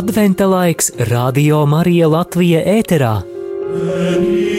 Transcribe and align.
Adventa 0.00 0.46
laiks 0.48 0.86
Radio 1.10 1.58
Marija 1.68 2.08
Latvija 2.08 2.62
ēterā. 2.64 3.20
and 3.70 4.49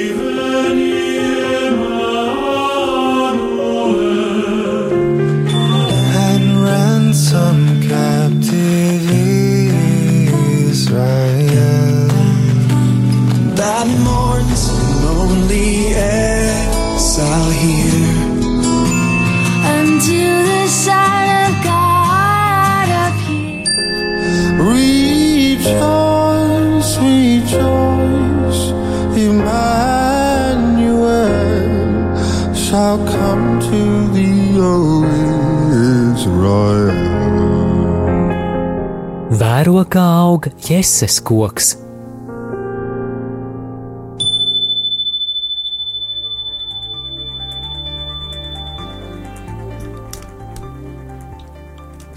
Vēro 39.62 39.84
kā 39.86 40.02
aug 40.02 40.48
jēzus 40.66 41.20
koks. 41.22 41.68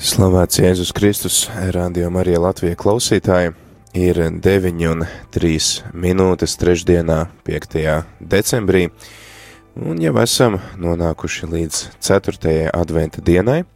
Slavēts 0.01 0.63
Jēzus 0.63 0.95
Kristus, 0.97 1.43
Radio 1.77 2.09
Marija 2.09 2.41
Latvija 2.47 2.81
klausītāji. 2.81 3.53
Ir 3.93 4.23
9 4.49 4.89
un 4.95 5.05
3 5.37 5.93
minūtes 5.93 6.57
trešdienā, 6.65 7.27
5. 7.45 7.79
decembrī, 8.25 8.87
un 9.77 10.01
jau 10.01 10.17
esam 10.25 10.63
nonākuši 10.81 11.53
līdz 11.53 11.85
4. 12.09 12.71
adventa 12.73 13.21
dienai, 13.21 13.67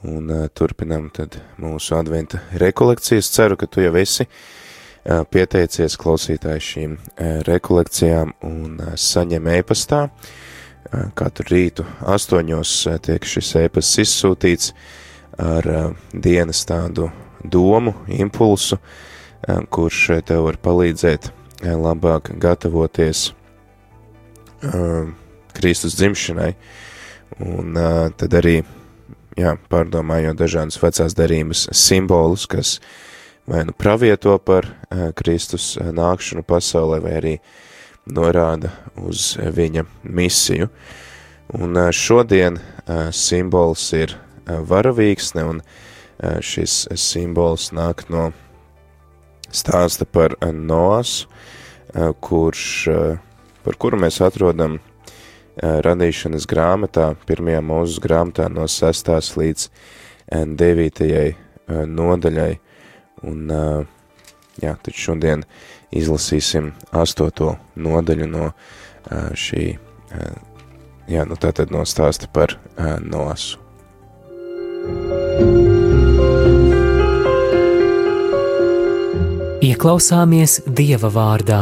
un 0.00 0.30
uh, 0.30 0.46
turpinam 0.54 1.10
tad 1.12 1.36
mūsu 1.60 1.96
adventa 1.98 2.40
rekolekcijas. 2.58 3.30
Ceru, 3.32 3.58
ka 3.60 3.66
tu 3.66 3.84
jau 3.84 3.92
esi 4.00 4.26
uh, 4.26 5.22
pieteicies 5.28 5.98
klausītāji 6.00 6.64
šīm 6.68 6.96
uh, 6.96 7.42
rekolekcijām 7.48 8.34
un 8.48 8.80
uh, 8.80 8.94
saņem 8.96 9.50
e-pastā. 9.58 10.06
Uh, 10.08 11.10
katru 11.18 11.46
rītu 11.52 11.86
astoņos 12.08 12.74
uh, 12.88 12.98
tiek 13.04 13.24
šis 13.28 13.54
e-pasts 13.62 14.00
izsūtīts 14.02 14.72
ar 15.40 15.68
uh, 15.68 15.86
dienas 16.12 16.64
tādu 16.68 17.10
domu, 17.44 17.94
impulsu, 18.08 18.80
uh, 18.80 19.62
kurš 19.70 20.02
uh, 20.16 20.24
tev 20.26 20.48
var 20.48 20.60
palīdzēt 20.62 21.30
uh, 21.30 21.72
labāk 21.76 22.32
gatavoties 22.40 23.30
uh, 24.66 25.08
Kristus 25.52 25.96
dzimšanai, 26.00 26.54
un 27.44 27.76
uh, 27.76 28.08
tad 28.16 28.40
arī, 28.40 28.62
jā, 29.38 29.56
pārdomājot 29.72 30.38
dažādas 30.38 30.80
vecās 30.82 31.16
darības 31.16 31.66
simbolus, 31.76 32.46
kas 32.46 32.78
vai 33.48 33.64
nu 33.66 33.74
pravieto 33.74 34.36
par 34.38 34.68
Kristus 35.18 35.74
nākšanu 35.78 36.44
pasaulē, 36.46 37.00
vai 37.02 37.14
arī 37.18 37.32
norāda 38.06 38.70
uz 38.98 39.32
viņa 39.38 39.84
misiju. 40.02 40.68
Un 41.52 41.76
šodien 41.92 42.60
simbols 43.12 43.88
ir 43.98 44.14
varavīksne, 44.46 45.44
un 45.44 45.60
šis 46.42 46.86
simbols 46.98 47.70
nāk 47.74 48.06
no 48.10 48.30
stāsta 49.52 50.06
par 50.08 50.36
Noas, 50.54 51.26
kurš, 51.92 52.64
par 53.66 53.78
kuru 53.78 54.00
mēs 54.00 54.22
atrodam 54.24 54.78
radīšanas 55.60 56.46
grāmatā, 56.48 57.12
pirmajā 57.28 57.60
mūzes 57.64 58.00
grāmatā 58.02 58.48
no 58.52 58.64
6. 58.70 59.10
līdz 59.36 59.68
9. 60.32 61.02
nodaļai, 61.92 62.52
un 63.28 63.52
jā, 64.62 64.72
tad 64.72 64.94
šodien 64.96 65.44
izlasīsim 65.92 66.72
8. 66.96 67.52
nodaļu 67.76 68.30
no 68.32 68.52
šī, 69.36 69.66
jā, 71.10 71.26
nu 71.28 71.36
tātad 71.36 71.74
no 71.74 71.84
stāsta 71.84 72.30
par 72.32 72.56
Noasu. 73.04 73.60
Ieklausāmies 79.62 80.58
Dieva 80.66 81.12
vārdā. 81.12 81.60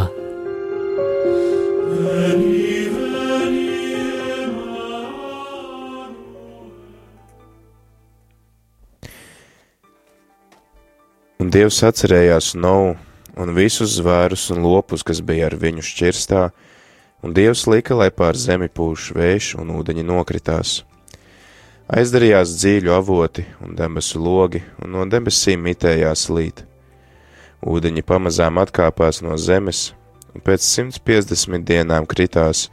Un 11.40 11.48
Dievs 11.48 11.78
atcerējās 11.88 12.50
Novu 12.60 12.98
un 13.40 13.54
visus 13.56 13.94
zvērus 13.96 14.50
un 14.52 14.60
lopus, 14.60 15.00
kas 15.00 15.22
bija 15.24 15.46
ar 15.48 15.54
viņu 15.56 15.80
šķirstā, 15.88 16.42
un 17.24 17.32
Dievs 17.32 17.62
lika, 17.64 17.96
lai 17.96 18.10
pār 18.12 18.36
zemi 18.36 18.68
pūš 18.68 19.06
vējš 19.16 19.54
un 19.62 19.70
ūdeņi 19.78 20.04
nokritās. 20.04 20.74
Aizdarījās 21.88 22.52
dzīļu 22.58 22.92
avoti 22.92 23.46
un 23.64 23.72
debesu 23.78 24.20
logi, 24.20 24.60
un 24.84 24.92
no 24.92 25.06
debesīm 25.08 25.64
mitējās 25.64 26.26
līt. 26.28 26.60
Ūdeņi 27.64 28.04
pamazām 28.04 28.60
atkāpās 28.60 29.22
no 29.24 29.38
zemes, 29.40 29.94
un 30.34 30.44
pēc 30.44 30.66
150 30.68 31.64
dienām 31.64 32.04
kritās, 32.04 32.66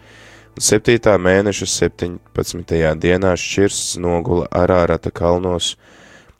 un 0.57 0.67
7. 0.67 1.15
mēneša 1.23 1.69
17. 1.71 2.75
dienā 2.99 3.31
šķirsts 3.39 3.95
nogula 4.03 4.51
Arārata 4.51 5.15
kalnos, 5.15 5.77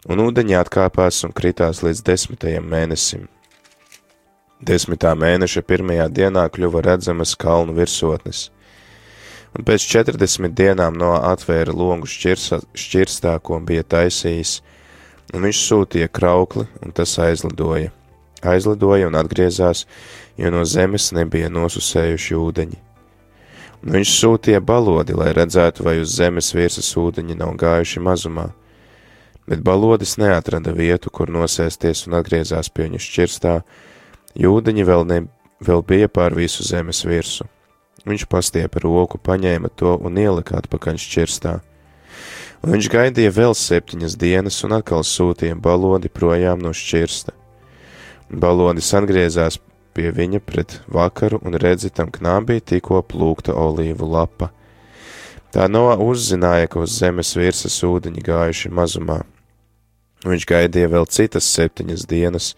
un 0.08 0.26
ūdeņi 0.28 0.58
atkāpās 0.60 1.24
un 1.28 1.34
kritās 1.36 1.84
līdz 1.86 2.04
10. 2.12 2.48
mēnesim. 2.64 3.28
10. 4.68 5.10
mēneša 5.24 5.62
pirmajā 5.62 6.08
dienā 6.10 6.48
kļuva 6.50 6.82
redzamas 6.88 7.36
kalnu 7.38 7.76
virsotnes 7.78 8.48
un 9.58 9.66
pēc 9.66 9.86
40 9.90 10.54
dienām 10.54 10.98
no 10.98 11.14
atvēra 11.18 11.74
logu 11.74 12.10
šķirsa, 12.10 12.62
šķirstā, 12.78 13.38
ko 13.42 13.60
bija 13.66 13.84
taisījis, 13.84 14.60
un 15.34 15.48
viņš 15.48 15.62
sūtīja 15.70 16.10
kraukli, 16.14 16.68
un 16.84 16.94
tas 16.96 17.18
aizlidoja. 17.22 17.94
Aizlidoja 18.46 19.08
un 19.10 19.18
atgriezās, 19.18 19.88
jo 20.38 20.52
no 20.54 20.62
zemes 20.66 21.10
nebija 21.16 21.50
nosusējuši 21.50 22.38
ūdeņi. 22.38 22.84
Un 23.82 23.98
viņš 23.98 24.14
sūtīja 24.20 24.62
balodi, 24.62 25.16
lai 25.18 25.32
redzētu, 25.38 25.86
vai 25.86 25.98
uz 26.02 26.14
zemes 26.18 26.52
virsmas 26.54 26.94
ūdeņi 26.98 27.38
nav 27.38 27.56
gājuši 27.58 28.02
mazumā, 28.06 28.52
bet 29.48 29.64
balodis 29.64 30.18
neatrada 30.20 30.74
vietu, 30.76 31.10
kur 31.10 31.32
nosēsties 31.32 32.06
un 32.08 32.18
atgriezās 32.20 32.70
pie 32.70 32.88
viņa 32.88 33.02
šķirstā, 33.04 33.54
jo 34.36 34.58
ūdeņi 34.60 34.88
vēl, 34.88 35.06
ne, 35.08 35.22
vēl 35.64 35.84
bija 35.88 36.12
pār 36.12 36.36
visu 36.36 36.66
zemes 36.68 37.04
virsu. 37.08 37.48
Viņš 38.08 38.28
pastiepa 38.32 38.80
roku, 38.84 39.20
paņēma 39.20 39.72
to 39.76 39.96
un 39.98 40.20
ielika 40.20 40.60
atpakaļ 40.62 41.00
šķirstā. 41.02 41.58
Un 42.64 42.74
viņš 42.74 42.90
gaidīja 42.90 43.34
vēl 43.34 43.56
septiņas 43.58 44.18
dienas 44.20 44.60
un 44.66 44.78
atkal 44.80 45.04
sūtīja 45.06 45.58
balodi 45.62 46.10
projām 46.10 46.62
no 46.64 46.74
šķirsta. 46.76 47.36
Balodis 48.28 48.90
atgriezās 48.98 49.60
pie 49.96 50.12
viņa 50.14 50.42
pret 50.46 50.80
vakaru 50.92 51.40
un 51.46 51.58
redzi 51.62 51.90
tam 51.94 52.12
knābī 52.14 52.60
tikko 52.60 53.02
plūkta 53.06 53.56
olīvu 53.56 54.10
lapa. 54.12 54.52
Tā 55.54 55.70
Noa 55.72 55.96
uzzināja, 56.04 56.68
ka 56.68 56.84
uz 56.84 56.98
zemes 57.00 57.32
virsmas 57.38 57.80
ūdeņi 57.88 58.24
gājuši 58.26 58.74
mazumā. 58.74 59.22
Viņš 60.26 60.46
gaidīja 60.50 60.90
vēl 60.90 61.06
citas 61.14 61.46
septiņas 61.54 62.08
dienas 62.10 62.54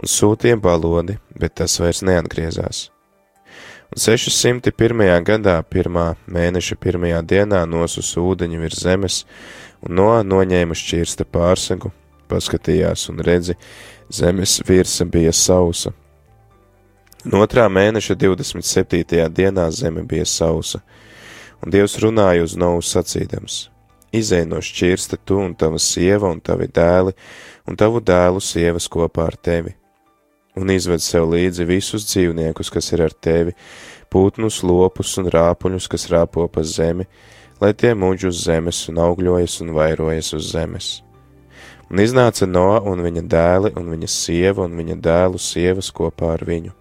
un 0.00 0.08
sūtīja 0.08 0.56
balodi, 0.60 1.18
bet 1.36 1.58
tas 1.60 1.76
vairs 1.82 2.00
neatgriezās. 2.06 2.88
Un 3.94 4.00
601. 4.00 5.02
gadā, 5.22 5.58
pirmā 5.70 6.14
mēneša 6.26 6.78
pirmajā 6.80 7.20
dienā 7.22 7.60
nosus 7.68 8.14
ūdeņi 8.18 8.62
virs 8.62 8.80
zemes, 8.82 9.18
un 9.84 9.94
no 10.00 10.08
noņēma 10.24 10.74
šķirsta 10.74 11.26
pārsegu, 11.30 11.92
paskatījās 12.30 13.06
un 13.12 13.20
redzi, 13.22 13.54
zemes 14.10 14.56
virsa 14.66 15.04
bija 15.04 15.32
sausa. 15.36 15.92
Un 17.24 17.38
otrā 17.38 17.68
mēneša 17.72 18.16
27. 18.20 19.28
dienā 19.32 19.68
zeme 19.72 20.02
bija 20.08 20.26
sausa, 20.28 20.82
un 21.62 21.70
Dievs 21.72 21.96
runāja 22.02 22.44
uz 22.44 22.56
Novu 22.60 22.82
sacīdams: 22.84 23.68
Izej 24.14 24.44
no 24.46 24.60
šķirsta 24.62 25.18
tu 25.26 25.40
un 25.42 25.56
tava 25.58 25.80
sieva 25.82 26.28
un 26.30 26.38
tavi 26.44 26.68
dēli, 26.70 27.14
un 27.66 27.78
tavu 27.78 28.02
dēlu 28.04 28.42
sievas 28.42 28.86
kopā 28.92 29.26
ar 29.26 29.36
tevi, 29.36 29.72
un 30.54 30.70
izved 30.70 31.02
sev 31.02 31.26
līdzi 31.32 31.66
visus 31.66 32.06
dzīvniekus, 32.06 32.70
kas 32.70 32.92
ir 32.94 33.02
ar 33.08 33.14
tevi, 33.26 33.56
putnus, 34.12 34.60
lopus 34.62 35.16
un 35.18 35.30
rāpuļus, 35.34 35.88
kas 35.90 36.06
rāpo 36.12 36.46
pa 36.46 36.62
zemi, 36.62 37.08
lai 37.58 37.72
tie 37.74 37.94
muģ 37.98 38.28
uz 38.30 38.44
zemes 38.46 38.84
un 38.92 39.00
augļojas 39.02 39.58
un 39.64 39.74
vairojas 39.74 40.30
uz 40.38 40.52
zemes. 40.52 40.92
Un 41.90 42.00
iznāca 42.00 42.46
Noa 42.46 42.78
un 42.88 43.02
viņa 43.04 43.24
dēli 43.30 43.72
un 43.78 43.90
viņa 43.92 44.08
sieva 44.10 44.64
un 44.68 44.76
viņa 44.78 44.96
dēlu 45.04 45.40
sievas 45.42 45.90
kopā 45.94 46.32
ar 46.36 46.44
viņu. 46.46 46.72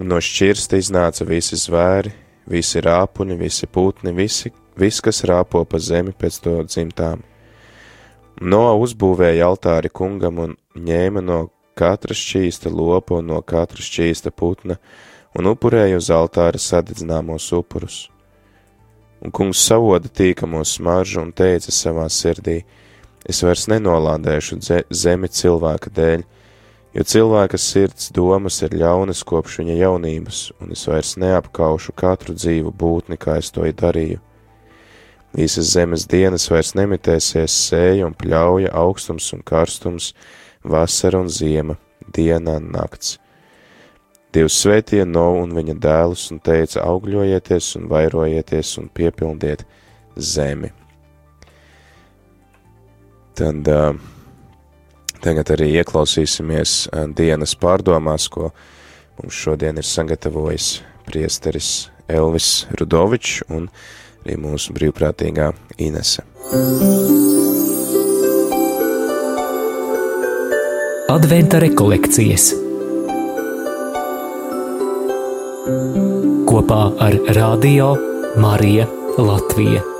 Un 0.00 0.12
no 0.12 0.20
šķirsta 0.20 0.78
iznāca 0.80 1.26
visi 1.28 1.58
zvēri, 1.58 2.12
visi 2.48 2.80
rāpuņi, 2.84 3.36
visi 3.40 3.66
putni, 3.66 4.12
visi, 4.16 4.52
viss, 4.78 5.02
kas 5.04 5.24
rāpo 5.28 5.64
pa 5.64 5.80
zemi 5.82 6.12
pēc 6.12 6.40
to 6.44 6.56
dzimtām. 6.68 7.24
Noa 8.40 8.74
uzbūvēja 8.76 9.46
altāri 9.48 9.88
kungam 9.88 10.42
un 10.44 10.56
ņēma 10.76 11.22
no 11.24 11.38
katra 11.76 12.16
šķīsta 12.16 12.72
lopa 12.72 13.20
un 13.20 13.30
no 13.32 13.40
katra 13.40 13.80
šķīsta 13.80 14.32
putna 14.32 14.76
un 15.36 15.48
upurēja 15.52 15.96
uz 16.00 16.10
altāra 16.12 16.60
sadedzināmos 16.60 17.48
upurus. 17.56 18.06
Un 19.24 19.32
kungs 19.32 19.62
savoda 19.64 20.08
tīkamo 20.12 20.60
smaržu 20.64 21.22
un 21.22 21.32
teica 21.32 21.72
savā 21.72 22.04
sirdī: 22.12 22.60
Es 23.24 23.40
vairs 23.42 23.66
nenolādēšu 23.72 24.60
zemi 24.92 25.28
cilvēka 25.32 25.90
dēļ, 25.96 26.22
jo 26.94 27.02
cilvēka 27.12 27.58
sirds 27.58 28.12
domas 28.14 28.60
ir 28.62 28.76
ļaunas 28.76 29.24
kopš 29.26 29.58
viņa 29.62 29.80
jaunības, 29.80 30.42
un 30.60 30.76
es 30.76 30.84
vairs 30.86 31.16
neapkaušu 31.20 31.96
katru 31.96 32.36
dzīvu 32.36 32.72
būtni, 32.72 33.16
kā 33.16 33.40
es 33.40 33.50
to 33.50 33.64
darīju. 33.64 34.20
Visas 35.36 35.74
zemes 35.74 36.06
dienas 36.08 36.46
vairs 36.48 36.72
nemitēsies 36.78 37.52
sēja 37.68 38.06
un 38.08 38.14
pļauja 38.16 38.70
augstums 38.72 39.28
un 39.36 39.42
karstums, 39.44 40.14
vasara 40.64 41.20
un 41.20 41.28
ziema, 41.28 41.76
diena 42.16 42.54
un 42.56 42.70
nakts. 42.72 43.18
Dievs 44.32 44.56
svētīja 44.62 45.04
Novu 45.08 45.42
un 45.44 45.52
viņa 45.56 45.74
dēlus 45.80 46.26
un 46.32 46.40
teica: 46.44 46.82
augļojieties 46.84 47.68
un 47.78 47.86
vairojieties 47.92 48.72
un 48.80 48.88
piepildiet 48.96 49.66
zemi. 50.16 50.72
Tad 53.36 53.68
uh, 53.68 53.92
tagad 55.20 55.52
arī 55.52 55.68
ieklausīsimies 55.82 56.78
dienas 57.16 57.52
pārdomās, 57.60 58.30
ko 58.32 58.50
mums 59.20 59.36
šodien 59.44 59.76
ir 59.76 59.88
sagatavojis 59.88 60.78
priesteris 61.04 61.90
Elvis 62.08 62.66
Rudovičs 62.80 63.42
un 63.52 63.68
arī 64.26 64.36
mūsu 64.42 64.74
brīvprātīgā 64.76 65.52
Inese. 65.86 66.26
Adventa 71.16 71.62
rekolekcijas 71.62 72.50
kopā 76.50 76.82
ar 77.06 77.20
Radio 77.38 77.92
Mariju 78.42 78.88
Latviju. 79.18 79.95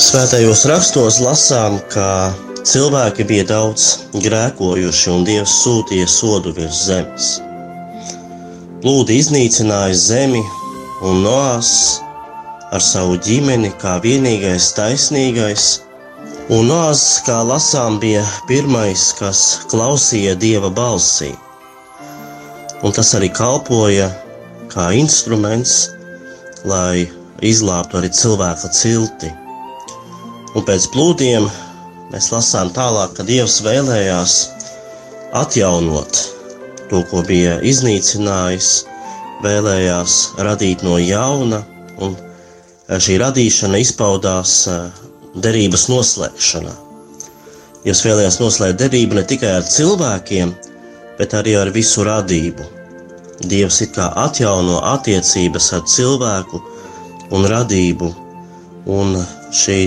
Svētajos 0.00 0.62
rakstos 0.64 1.18
lasām, 1.20 1.74
ka 1.92 2.32
cilvēki 2.64 3.24
bija 3.28 3.44
daudz 3.50 3.88
grēkojuši 4.24 5.10
un 5.12 5.26
Dievs 5.28 5.58
sūtīja 5.60 6.06
sodu 6.08 6.54
virs 6.56 6.78
zemes. 6.86 7.26
Plūdi 8.80 9.18
iznīcināja 9.20 9.98
zemi 10.00 10.40
un 11.04 11.20
Noās 11.26 11.72
ar 12.72 12.80
savu 12.80 13.18
ģimeni 13.26 13.74
kā 13.82 13.98
vienīgais 14.00 14.70
taisnīgais, 14.78 15.66
un 16.48 16.72
Noās, 16.72 17.04
kā 17.26 17.42
lasām, 17.50 18.00
bija 18.00 18.24
pirmais, 18.48 19.10
kas 19.20 19.42
klausīja 19.68 20.32
Dieva 20.46 20.72
balsī. 20.80 21.34
Un 22.80 22.96
tas 22.96 23.12
arī 23.20 23.28
kalpoja 23.36 24.08
kā 24.72 24.94
instruments, 24.96 25.90
lai 26.64 27.04
izglābtu 27.44 28.00
arī 28.00 28.14
cilvēka 28.16 28.72
cilti. 28.80 29.34
Un 30.50 30.64
pēc 30.66 30.88
plūdiem 30.90 31.44
mēs 32.10 32.30
lasām 32.34 32.72
tālāk, 32.74 33.12
ka 33.14 33.26
Dievs 33.26 33.60
vēlējās 33.62 34.36
atjaunot 35.38 36.22
to, 36.90 37.04
ko 37.06 37.22
bija 37.26 37.60
iznīcinājis, 37.70 38.70
vēlējās 39.44 40.16
radīt 40.42 40.82
no 40.82 40.96
jauna, 40.98 41.62
un 42.02 42.16
šī 42.90 43.20
radīšana 43.22 43.78
izpaudās 43.84 44.56
derības 45.38 45.86
noslēgšanā. 45.92 46.74
Dievs 47.84 48.02
vēlējās 48.04 48.40
noslēgt 48.42 48.82
derību 48.82 49.20
ne 49.20 49.24
tikai 49.30 49.54
ar 49.60 49.70
cilvēkiem, 49.70 50.50
bet 51.20 51.38
arī 51.38 51.54
ar 51.62 51.70
visu 51.72 52.02
radību. 52.10 52.66
Dievs 53.46 53.78
it 53.86 53.94
kā 53.94 54.10
atjauno 54.26 54.82
attiecības 54.96 55.70
ar 55.78 55.86
cilvēku 55.88 56.58
un 57.38 57.46
radību, 57.54 58.10
un 58.98 59.14
šī 59.54 59.84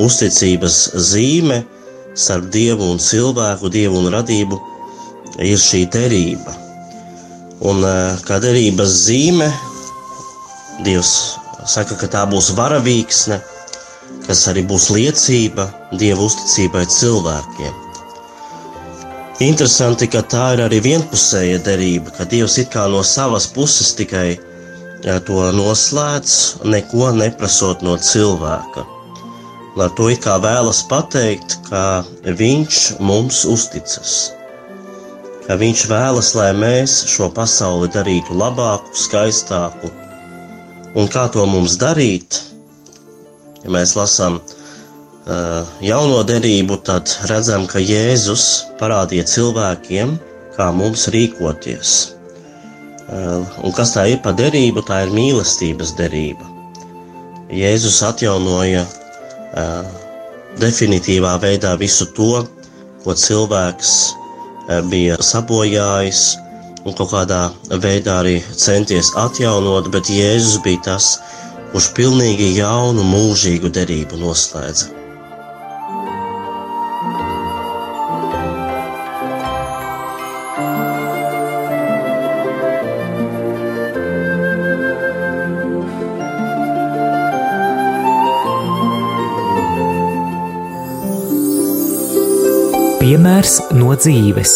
uzticības 0.00 0.78
zīme 1.10 1.60
starp 2.18 2.50
dievu 2.52 2.90
un 2.94 2.98
cilvēku, 3.00 3.70
dievu 3.72 4.00
un 4.00 4.10
radību 4.14 4.58
ir 5.44 5.60
šī 5.60 5.84
derība. 5.92 6.56
Un 7.60 7.84
kā 8.24 8.40
derības 8.40 8.94
zīme, 9.06 9.50
Dievs 10.80 11.36
saka, 11.68 11.92
ka 12.00 12.06
tā 12.08 12.22
būs 12.30 12.54
varavīksne, 12.56 13.36
kas 14.24 14.46
arī 14.48 14.62
būs 14.64 14.86
liecība 14.94 15.66
dievu 16.00 16.24
uzticībai 16.30 16.86
cilvēkiem. 16.88 17.74
Interesanti, 19.44 20.08
ka 20.12 20.22
tā 20.24 20.46
ir 20.54 20.62
arī 20.66 20.80
vienpusēja 20.84 21.60
derība, 21.64 22.14
ka 22.16 22.24
Dievs 22.28 22.56
it 22.62 22.72
kā 22.72 22.86
no 22.92 23.02
savas 23.04 23.46
puses 23.52 23.92
tikai 23.98 24.38
to 25.28 25.44
noslēdz, 25.56 26.64
neko 26.68 27.12
neprasot 27.16 27.84
no 27.84 27.96
cilvēka. 27.96 28.99
It 29.78 30.24
kā 30.24 30.34
vēlas 30.42 30.82
pateikt, 30.90 31.60
ka 31.68 32.02
viņš 32.26 32.98
mums 32.98 33.44
uzticas, 33.46 34.32
ka 35.46 35.54
viņš 35.54 35.84
vēlas, 35.86 36.34
lai 36.34 36.50
mēs 36.58 37.06
šo 37.06 37.30
pasauli 37.30 37.86
darītu 37.94 38.34
labāku, 38.34 38.90
skaistāku. 38.98 39.92
Un 40.98 41.06
kā 41.06 41.28
to 41.30 41.46
mums 41.46 41.78
darīt? 41.78 42.42
Ja 43.62 43.70
mēs 43.70 43.94
lasām 43.94 44.40
uh, 44.42 45.62
jauno 45.80 46.24
derību, 46.26 46.82
tad 46.82 47.06
redzam, 47.30 47.68
ka 47.70 47.78
Jēzus 47.78 48.74
parādīja 48.80 49.22
cilvēkiem, 49.22 50.18
kā 50.58 50.72
mums 50.74 51.06
rīkoties. 51.14 52.16
Uh, 53.06 53.46
un 53.62 53.70
kas 53.70 53.94
tā 53.94 54.08
ir 54.10 54.18
pa 54.18 54.34
derību? 54.34 54.82
Tā 54.82 55.04
ir 55.06 55.14
mīlestības 55.14 55.94
derība. 55.94 56.42
Jēzus 57.54 58.02
atjaunoja 58.06 58.82
definitīvā 60.60 61.34
veidā 61.42 61.74
visu 61.80 62.06
to, 62.16 62.44
ko 63.04 63.16
cilvēks 63.16 63.94
bija 64.90 65.16
sabojājis 65.24 66.22
un 66.84 66.94
kaut 66.96 67.10
kādā 67.12 67.40
veidā 67.82 68.20
arī 68.22 68.38
centies 68.56 69.12
atjaunot, 69.20 69.90
bet 69.92 70.12
Jēzus 70.12 70.60
bija 70.64 70.84
tas, 70.92 71.10
kurš 71.72 71.90
pilnīgi 71.98 72.54
jaunu 72.60 73.04
mūžīgu 73.06 73.72
derību 73.74 74.20
noslēdza. 74.22 74.99
Piemērs 93.10 93.56
no 93.74 93.88
dzīves. 93.98 94.52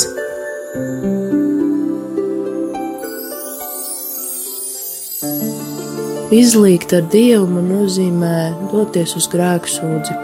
Izlīgt 6.36 6.94
ar 6.94 7.08
Dievu 7.10 7.48
man 7.50 7.66
nozīmē 7.72 8.36
doties 8.70 9.16
uz 9.18 9.26
grēku 9.32 9.72
sūdzi. 9.72 10.14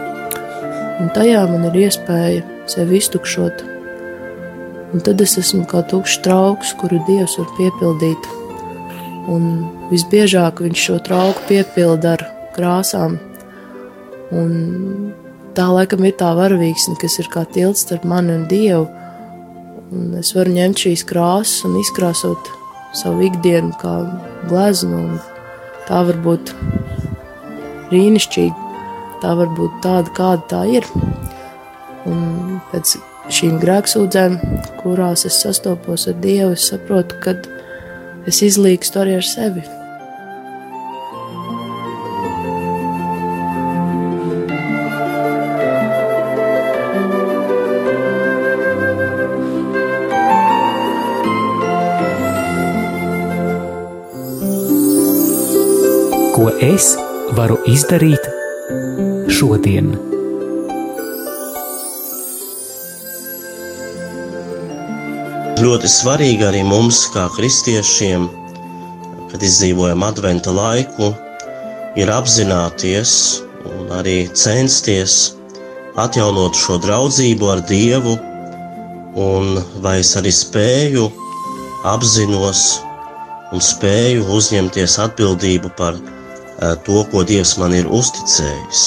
Un 1.03 1.11
tajā 1.11 1.41
man 1.49 1.67
ir 1.73 1.75
iespēja 1.81 2.45
sevi 2.71 3.01
iztukšot. 3.01 3.65
Un 4.95 5.03
tad 5.03 5.19
es 5.27 5.35
esmu 5.41 5.65
kā 5.67 5.83
tukšs 5.91 6.21
trauks, 6.23 6.71
kuru 6.79 7.01
Dievs 7.09 7.35
var 7.41 7.51
piepildīt. 7.57 8.29
Un 9.27 9.49
visbiežāk 9.91 10.63
viņš 10.63 10.85
šo 10.87 11.01
trauku 11.09 11.49
piepilda 11.51 12.15
ar 12.15 12.23
krāsām. 12.55 13.19
Un 14.31 14.55
tā 15.57 15.67
laikam 15.71 16.05
ir 16.07 16.15
tā 16.19 16.31
varavīksne, 16.37 16.97
kas 17.01 17.19
ir 17.21 17.29
kā 17.31 17.45
tilts 17.55 17.85
starp 17.85 18.05
mani 18.07 18.35
un 18.39 18.47
Dievu. 18.51 18.87
Un 19.91 20.15
es 20.21 20.31
varu 20.35 20.53
ņemt 20.55 20.85
šīs 20.85 21.03
krāsas 21.07 21.65
un 21.67 21.75
izkrāsot 21.81 22.51
savu 22.95 23.25
ikdienu 23.27 23.75
kā 23.81 23.95
gleznu 24.47 25.01
tā 25.87 26.01
var 26.07 26.19
būt 26.23 26.53
brīnišķīga, 27.91 28.69
tā 29.23 29.33
var 29.39 29.51
būt 29.57 29.81
tāda, 29.83 30.13
kāda 30.15 30.47
tā 30.53 30.61
ir. 30.79 30.87
Un 32.07 32.61
pēc 32.71 32.95
šīm 33.31 33.59
grēksūdzēm, 33.61 34.39
kurās 34.79 35.27
es 35.27 35.41
sastopos 35.43 36.07
ar 36.11 36.17
Dievu, 36.23 36.55
es 36.55 36.69
saprotu, 36.71 37.19
ka 37.23 37.35
es 38.29 38.41
izlīgstu 38.47 39.03
arī 39.03 39.19
ar 39.19 39.27
sevi. 39.27 39.80
Es 56.61 56.91
varu 57.33 57.55
izdarīt 57.65 58.25
šodien? 59.33 59.87
Ļoti 65.61 65.89
svarīgi 65.89 66.45
arī 66.45 66.61
mums, 66.65 66.99
kā 67.15 67.25
kristiešiem, 67.33 68.27
kad 69.33 69.47
izdzīvojam 69.47 70.05
adventa 70.05 70.53
laiku, 70.53 71.09
ir 71.97 72.13
apzināties 72.13 73.15
un 73.65 73.89
arī 73.97 74.29
censties 74.37 75.33
atjaunot 75.97 76.53
šo 76.57 76.77
draudzību 76.85 77.51
ar 77.55 77.65
Dievu, 77.65 78.17
un 79.17 79.57
vai 79.81 79.97
es 80.05 80.13
arī 80.19 80.29
spēju, 80.29 81.09
apzinos 81.89 82.65
un 83.51 83.61
spēju 83.65 84.29
uzņemties 84.29 84.99
atbildību 85.09 85.73
par 85.77 85.97
eh, 85.97 86.20
to, 86.85 87.01
ko 87.11 87.23
Dievs 87.27 87.55
man 87.57 87.73
ir 87.73 87.89
uzticējis. 87.89 88.83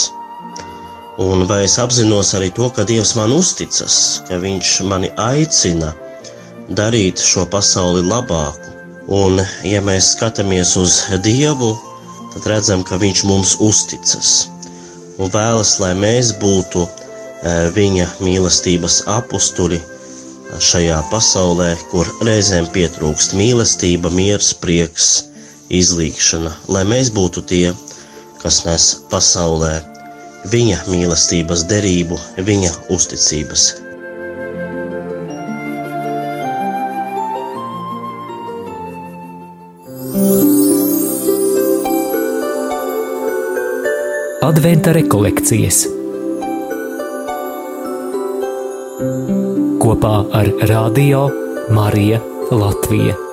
Un 1.24 1.44
vai 1.46 1.60
es 1.66 1.76
apzinos 1.78 2.32
arī 2.34 2.50
to, 2.54 2.68
ka 2.74 2.86
Dievs 2.86 3.14
man 3.18 3.34
uzticas, 3.34 3.96
ka 4.28 4.38
Viņš 4.42 4.70
mani 4.90 5.10
aicina 5.20 5.92
darīt 6.70 7.22
šo 7.22 7.44
pasauli 7.50 8.02
labāku. 8.06 8.72
Un, 9.14 9.42
ja 9.66 9.82
mēs 9.84 10.14
skatāmies 10.14 10.74
uz 10.80 11.02
Dievu, 11.22 11.74
tad 12.34 12.50
redzam, 12.54 12.82
ka 12.86 12.98
Viņš 12.98 13.24
mums 13.30 13.56
uzticas 13.62 14.34
un 15.18 15.30
vēlas, 15.30 15.76
lai 15.82 15.92
mēs 15.94 16.32
būtu 16.42 16.86
eh, 16.86 17.70
Viņa 17.74 18.08
mīlestības 18.24 19.04
apusturi 19.10 19.80
šajā 20.62 20.98
pasaulē, 21.10 21.74
kur 21.90 22.08
reizēm 22.26 22.66
pietrūkst 22.74 23.34
mīlestība, 23.38 24.10
miers, 24.14 24.52
prieks, 24.54 25.28
izlīgšana, 25.73 26.52
lai 26.68 26.85
mēs 26.88 27.11
būtu 27.14 27.44
tie, 27.49 27.73
kas 28.42 28.64
nes 28.66 28.90
pasaulē 29.11 29.73
viņa 30.52 30.85
mīlestības 30.90 31.64
derību, 31.71 32.18
viņa 32.44 32.73
uzticības. 32.92 33.73
Adventa 44.44 44.92
rekolekcijas 44.92 45.87
kopā 49.85 50.14
ar 50.37 50.49
Radio 50.68 51.28
Marija 51.73 52.21
Latvija. 52.50 53.23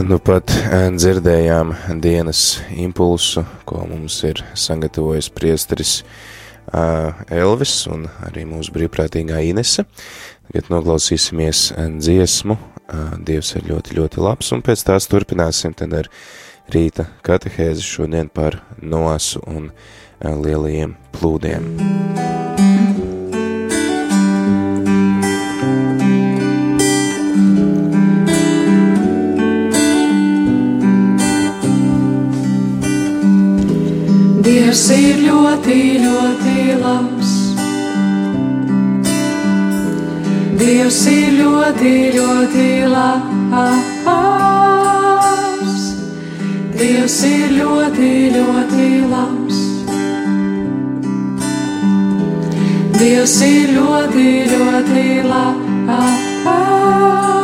Nu 0.00 0.16
pat 0.24 0.48
eh, 0.48 0.86
dzirdējām 0.96 1.74
dienas 2.00 2.62
impulsu, 2.80 3.42
ko 3.68 3.82
mums 3.84 4.22
ir 4.24 4.40
sagatavojis 4.56 5.28
priesteris 5.36 5.98
uh, 6.00 7.12
Elvis 7.28 7.74
un 7.92 8.06
arī 8.24 8.46
mūsu 8.48 8.72
brīvprātīgā 8.72 9.42
Inese. 9.50 9.84
Tagad 10.48 10.72
noklausīsimies 10.72 11.64
eh, 11.76 11.90
dziesmu, 11.98 12.58
Dievs 13.24 13.54
ir 13.56 13.64
ļoti, 13.70 13.94
ļoti 13.96 14.20
labs, 14.20 14.50
un 14.52 14.60
pēc 14.64 14.82
tās 14.84 15.06
turpināsim 15.08 15.72
tad 15.78 15.94
ar 15.96 16.10
rīta 16.74 17.06
katehēzi 17.24 17.86
šodien 17.86 18.28
par 18.28 18.58
noasu 18.82 19.40
un 19.48 19.70
lielajiem 20.20 20.96
plūdiem. 21.16 21.70
Dievs 34.42 34.88
ir 34.90 35.20
ļoti, 35.22 35.74
ļoti 36.02 36.54
labs. 36.80 37.28
Dievs 40.58 40.98
ir 41.12 41.36
ļoti, 41.38 41.92
ļoti 42.16 42.64
labs. 42.90 43.52
Dievs 46.74 47.20
ir 47.28 47.54
ļoti, 47.60 48.10
ļoti 48.34 48.88
labs. 49.12 49.62
Dievs 52.98 53.38
ir 53.46 53.72
ļoti, 53.78 54.26
ļoti 54.56 55.06
labs. 55.30 57.41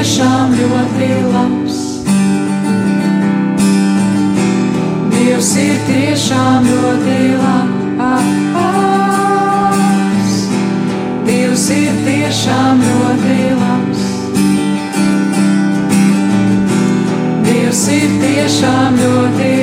Tiešām 0.00 0.52
ļoti 0.56 1.06
labs. 1.28 1.78
Dievs 5.12 5.50
ir 5.60 5.76
tiešām 5.90 6.64
ļoti 6.64 7.16
labs. 7.36 8.40
Dievs 11.28 11.66
ir 11.76 12.00
tiešām 12.08 12.80
ļoti 12.86 13.38
labs. 13.60 14.08
Dievs 17.50 17.84
ir 18.00 18.20
tiešām 18.24 19.00
ļoti 19.04 19.50
labs. 19.52 19.59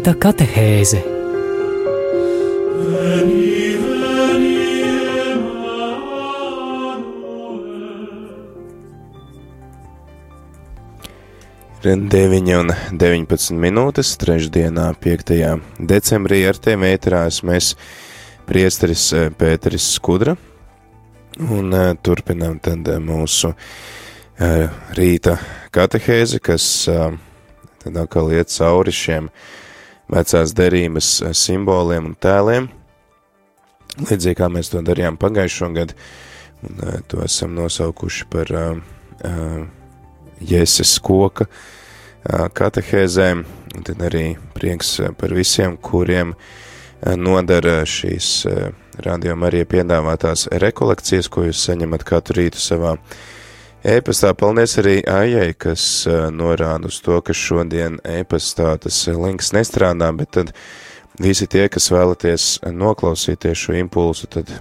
Adventa 0.00 0.14
katehēze 0.16 0.98
Ir 11.84 11.98
9 12.14 12.48
un 12.56 12.72
19 12.96 13.60
minūtes, 13.60 14.14
trešdienā, 14.16 14.88
5. 15.04 15.36
decembrī 15.92 16.40
ar 16.48 16.56
tiem 16.56 16.88
ēterās 16.88 17.42
mēs 17.44 17.74
priesteris 18.48 19.04
eh, 19.12 19.28
Pēteris 19.36 19.92
Skudra 19.98 20.38
un 21.44 21.76
eh, 21.76 21.92
turpinām 22.00 22.56
tad 22.64 22.88
eh, 22.88 23.00
mūsu 23.04 23.52
rīta 24.96 25.34
katehēzi, 25.68 26.38
kas 26.40 26.64
tad 26.88 27.98
atkal 28.00 28.30
iet 28.32 28.48
cauri 28.48 28.94
šiem 28.96 29.26
vecās 30.10 30.54
derības 30.56 31.10
eh, 31.22 31.34
simboliem 31.36 32.10
un 32.10 32.16
tēliem, 32.18 32.68
līdzīgi 34.00 34.38
kā 34.38 34.48
mēs 34.52 34.72
to 34.72 34.82
darījām 34.86 35.18
pagājušo 35.20 35.70
gadu, 35.76 35.98
un 36.66 36.82
eh, 36.86 36.98
to 37.10 37.22
esam 37.24 37.54
nosaukuši 37.58 38.30
par 38.32 38.54
eh, 38.56 38.72
Jēzus 40.40 40.94
koka 41.04 41.44
katehēzēm, 42.56 43.42
tad 43.84 44.00
arī 44.04 44.24
prieks 44.56 44.94
par 45.20 45.32
visiem, 45.36 45.74
kuriem 45.76 46.32
nodara 47.20 47.82
šīs 47.88 48.28
rādījuma 49.04 49.48
arī 49.48 49.62
piedāvātās 49.68 50.46
rekolekcijas, 50.64 51.28
ko 51.32 51.44
jūs 51.46 51.60
saņemat 51.68 52.04
katru 52.08 52.38
rītu 52.40 52.60
savā 52.60 52.94
e-pastā. 53.84 54.32
Paldies 54.36 54.76
arī 54.80 55.00
Aijai, 55.08 55.52
kas 55.58 55.82
ā, 56.08 56.28
norāda 56.34 56.90
uz 56.90 57.00
to, 57.04 57.20
ka 57.24 57.34
šodien 57.36 57.98
e-pastā 58.04 58.74
tas 58.82 59.02
links 59.08 59.52
nestrādā, 59.56 60.10
bet 60.16 60.32
tad 60.36 60.52
visi 61.20 61.48
tie, 61.50 61.66
kas 61.72 61.90
vēlaties 61.92 62.48
noklausīties 62.68 63.66
šo 63.66 63.76
impulsu, 63.80 64.28
tad 64.30 64.52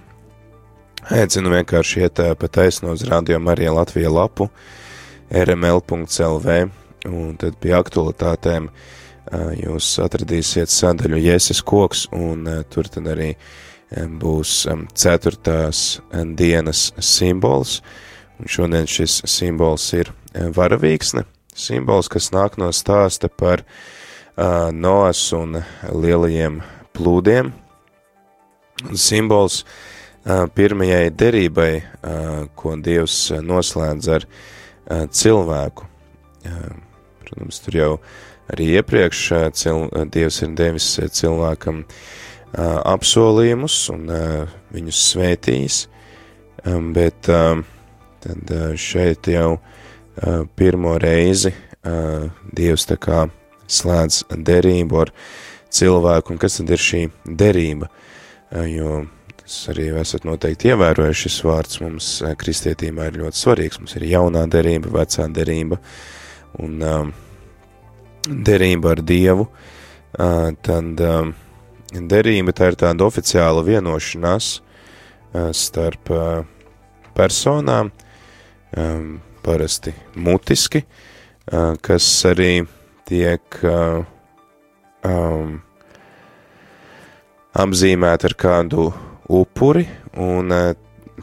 aicinu 1.09 1.53
vienkārši 1.53 2.05
iet 2.05 2.21
ā, 2.23 2.33
pa 2.39 2.51
taisno 2.51 2.93
uz 2.95 3.05
rādījuma 3.07 3.55
arī 3.55 3.69
Latvija 3.73 4.11
lapu, 4.13 4.49
rml.lv, 5.29 6.59
un 7.09 7.39
tad 7.39 7.57
pie 7.61 7.73
aktualitātēm 7.77 8.69
ā, 8.69 9.41
jūs 9.59 9.93
atradīsiet 10.03 10.71
sadaļu 10.71 11.19
Jēzus 11.21 11.63
koks, 11.67 12.07
un 12.15 12.47
tur 12.71 12.87
tad 12.91 13.07
arī 13.11 13.33
būs 13.89 14.67
ceturtās 14.93 15.79
dienas 16.37 16.91
simbols, 17.01 17.79
šodien 18.47 18.87
šis 18.87 19.21
simbols 19.27 19.89
ir 19.97 20.11
ā, 20.33 20.49
varavīksne, 20.55 21.25
simbols, 21.55 22.09
kas 22.11 22.31
nāk 22.35 22.59
no 22.61 22.71
stāsta 22.75 23.29
par 23.29 23.63
ā, 23.63 24.69
Noas 24.71 25.21
un 25.35 25.59
lielajiem 25.91 26.61
plūdiem, 26.95 27.51
simbols 28.95 29.63
ā, 30.23 30.45
pirmajai 30.55 31.09
derībai, 31.11 31.71
ā, 31.79 32.15
ko 32.55 32.75
Dievs 32.79 33.17
noslēdz 33.43 34.11
ar 34.15 34.27
ā, 34.27 35.03
cilvēku. 35.11 35.89
Ā, 36.47 36.61
Protams, 37.29 37.59
tur 37.61 37.75
jau 37.77 37.91
arī 38.49 38.71
iepriekš 38.79 39.25
ā, 39.37 39.41
cil, 39.53 39.87
ā, 39.91 40.05
Dievs 40.09 40.41
ir 40.45 40.55
devis 40.57 40.87
ā, 41.01 41.09
cilvēkam 41.11 41.83
ā, 41.83 42.69
apsolījumus 42.95 43.81
un 43.93 44.07
ā, 44.13 44.23
viņus 44.73 45.03
svētījis, 45.11 45.81
ā, 46.63 46.79
bet 46.95 47.29
ā, 47.33 47.43
tad 48.23 48.53
ā, 48.53 48.71
šeit 48.79 49.29
jau 49.31 49.57
ā, 49.57 50.39
pirmo 50.59 50.97
reizi 51.01 51.53
ā, 51.53 52.29
Dievs 52.55 52.87
tā 52.89 52.99
kā 53.01 53.27
slēdz 53.69 54.23
derību 54.45 54.99
ar 55.03 55.13
cilvēku, 55.69 56.33
un 56.33 56.41
kas 56.41 56.57
tad 56.59 56.73
ir 56.73 56.81
šī 56.81 57.03
derība, 57.39 57.89
jo 58.65 59.03
tas 59.49 59.57
arī 59.73 59.87
esat 60.01 60.25
noteikti 60.25 60.71
ievērojuši 60.71 61.25
šis 61.25 61.37
vārds. 61.45 61.79
Mums 61.83 62.07
kristietībā 62.41 63.09
ir 63.09 63.19
ļoti 63.23 63.41
svarīgs, 63.41 63.79
mums 63.81 63.95
ir 63.97 64.07
jaunā 64.09 64.45
derība, 64.51 64.91
vecā 64.97 65.27
derība, 65.33 65.79
un 66.61 66.81
um, 66.85 67.11
derība 68.29 68.93
ar 68.95 69.03
Dievu, 69.05 69.47
uh, 69.49 70.49
tad 70.65 71.01
um, 71.05 71.33
derība 71.93 72.53
tā 72.57 72.71
ir 72.71 72.79
tāda 72.83 73.07
oficiāla 73.07 73.65
vienošanās 73.65 74.51
uh, 74.59 75.49
starp 75.55 76.13
uh, 76.13 76.43
personām, 77.17 77.93
um, 78.77 79.19
parasti 79.45 79.93
mutiski, 80.15 80.83
uh, 81.51 81.73
kas 81.81 82.07
arī 82.29 82.65
tiek 83.09 83.61
uh, 83.65 84.03
um, 85.05 85.57
apzīmēta 87.57 88.29
ar 88.29 88.37
kādu 88.39 88.89
upuri, 89.29 89.87
un 90.19 90.53
uh, 90.53 90.73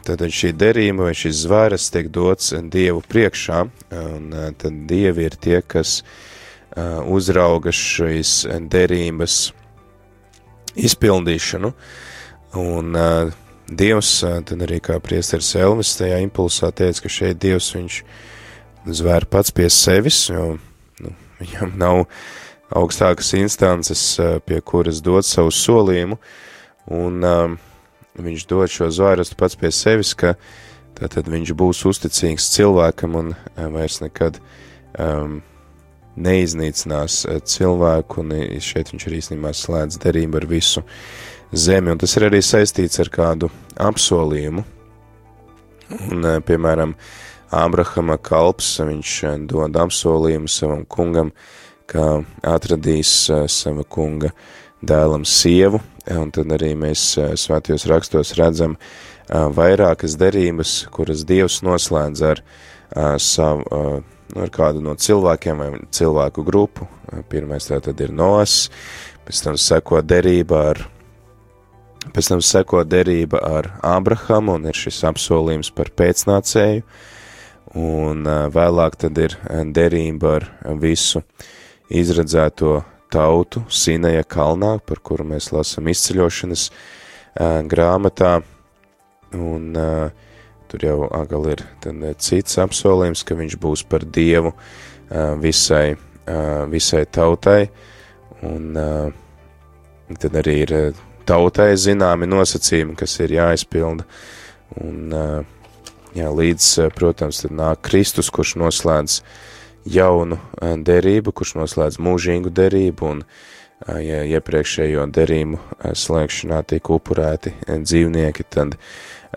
tad 0.07 0.23
šī 0.31 0.53
derība 0.55 1.09
vai 1.09 1.15
šis 1.17 1.43
zvēras 1.45 1.89
tiek 1.93 2.09
dots 2.13 2.53
Dievu 2.71 3.03
priekšā, 3.07 3.63
un 4.01 4.31
uh, 4.33 4.49
tad 4.59 4.83
Dievi 4.89 5.27
ir 5.27 5.37
tie, 5.39 5.61
kas 5.61 6.01
uh, 6.01 7.03
uzrauga 7.03 7.73
šīs 7.73 8.43
derības 8.71 9.39
izpildīšanu, 10.77 11.73
un 12.61 12.97
uh, 12.97 13.35
Dievs, 13.67 14.21
tad 14.23 14.63
arī 14.63 14.79
kā 14.83 14.95
priesteris 15.03 15.51
Elvis 15.59 15.97
tajā 15.99 16.21
impulsā 16.23 16.71
teica, 16.71 17.03
ka 17.03 17.11
šeit 17.11 17.39
Dievs 17.43 17.73
viņš 17.75 18.01
zvēr 18.99 19.27
pats 19.27 19.51
pie 19.51 19.67
sevis, 19.73 20.21
jo 20.31 20.53
nu, 21.03 21.13
viņam 21.41 21.73
nav 21.79 22.03
augstākas 22.77 23.33
instances, 23.35 24.03
pie 24.47 24.61
kuras 24.63 25.01
dot 25.03 25.27
savu 25.27 25.51
solījumu, 25.51 26.19
un 26.95 27.27
uh, 27.27 27.57
viņš 28.23 28.47
dod 28.47 28.71
šo 28.71 28.89
zvērstu 28.93 29.37
pats 29.39 29.59
pie 29.59 29.71
sevis, 29.75 30.13
ka 30.15 30.35
tātad 30.97 31.27
viņš 31.29 31.53
būs 31.57 31.83
uzticīgs 31.91 32.49
cilvēkam 32.55 33.19
un 33.19 33.35
vairs 33.75 33.99
nekad 34.01 34.39
um, 34.97 35.41
neiznīcinās 36.17 37.25
cilvēku, 37.45 38.23
un 38.23 38.33
šeit 38.63 38.93
viņš 38.93 39.07
arī 39.09 39.19
īstenībā 39.21 39.53
slēdz 39.53 39.99
derību 40.01 40.39
ar 40.39 40.47
visu 40.49 40.83
zemi, 41.53 41.91
un 41.91 42.01
tas 42.01 42.15
ir 42.17 42.27
arī 42.27 42.41
saistīts 42.43 42.99
ar 43.03 43.11
kādu 43.13 43.49
apsolījumu. 43.79 44.63
Un, 46.11 46.23
uh, 46.23 46.39
piemēram, 46.43 46.95
Ābrahama 47.55 48.17
kalps, 48.19 48.73
viņš 48.83 49.11
uh, 49.23 49.35
dod 49.47 49.77
apsolījumu 49.79 50.51
savam 50.51 50.83
kungam, 50.83 51.31
ka 51.87 52.21
atradīs 52.43 53.11
uh, 53.31 53.45
sava 53.47 53.85
kunga 53.87 54.33
dēlam 54.83 55.23
sievu, 55.25 55.79
un 56.11 56.31
tad 56.35 56.51
arī 56.53 56.73
mēs 56.77 57.15
svētajos 57.39 57.87
rakstos 57.89 58.35
redzam 58.37 58.75
vairākas 59.27 60.13
derības, 60.19 60.83
kuras 60.93 61.23
Dievs 61.27 61.57
noslēdz 61.65 62.21
ar 62.29 62.41
savu, 63.19 63.65
ar 64.37 64.53
kādu 64.53 64.83
no 64.85 64.93
cilvēkiem 64.95 65.63
vai 65.63 65.71
cilvēku 65.91 66.45
grupu. 66.47 66.87
Pirmais 67.27 67.67
tā 67.67 67.81
tad 67.83 67.99
ir 68.05 68.13
Noas, 68.15 68.69
pēc 69.25 69.41
tam 69.43 69.57
seko 69.59 70.03
derība 70.05 70.61
ar, 70.69 70.83
pēc 72.13 72.31
tam 72.31 72.41
seko 72.43 72.83
derība 72.87 73.41
ar 73.43 73.71
Abrahamu, 73.85 74.57
un 74.57 74.67
ir 74.69 74.77
šis 74.77 75.03
apsolījums 75.09 75.71
par 75.75 75.91
pēcnācēju, 75.97 76.83
un 77.77 78.27
vēlāk 78.53 78.95
tad 79.03 79.17
ir 79.21 79.35
derība 79.75 80.37
ar 80.39 80.45
visu 80.81 81.21
izredzēto 81.93 82.81
tautu 83.13 83.63
Sinaja 83.71 84.23
kalnā, 84.27 84.77
par 84.83 84.99
kuru 84.99 85.23
mēs 85.27 85.51
lasam 85.55 85.87
izceļošanas 85.87 86.69
grāmatā, 87.71 88.33
un 89.37 89.71
tur 90.67 90.83
jau 90.83 90.97
agal 91.15 91.51
ir 91.53 91.63
tad 91.83 92.03
cits 92.23 92.59
apsolījums, 92.59 93.23
ka 93.23 93.37
viņš 93.39 93.55
būs 93.63 93.85
par 93.87 94.03
dievu 94.03 94.51
visai, 95.39 95.95
visai 96.71 97.05
tautai, 97.07 97.69
un 98.43 98.73
tad 100.17 100.39
arī 100.43 100.55
ir 100.65 100.75
tautai 101.27 101.73
zināmi 101.79 102.29
nosacījumi, 102.29 102.95
kas 102.99 103.19
ir 103.23 103.35
jāizpilda, 103.37 104.07
un 104.81 105.13
uh, 105.15 105.53
jā, 106.17 106.31
līdz, 106.33 106.71
protams, 106.95 107.43
tad 107.43 107.53
nāk 107.55 107.83
Kristus, 107.87 108.31
kurš 108.33 108.55
noslēdz 108.61 109.21
jaunu 109.87 110.37
eh, 110.37 110.75
derību, 110.77 111.33
kurš 111.35 111.55
noslēdz 111.61 111.99
mūžīgu 112.03 112.51
derību, 112.53 113.11
un 113.11 113.23
eh, 113.23 113.99
ja 114.03 114.21
iepriekšējo 114.37 115.07
derību 115.15 115.59
eh, 115.59 115.93
slēgšanā 115.97 116.63
tiek 116.67 116.91
upurēti 116.93 117.53
dzīvnieki, 117.67 118.47
tad 118.53 118.77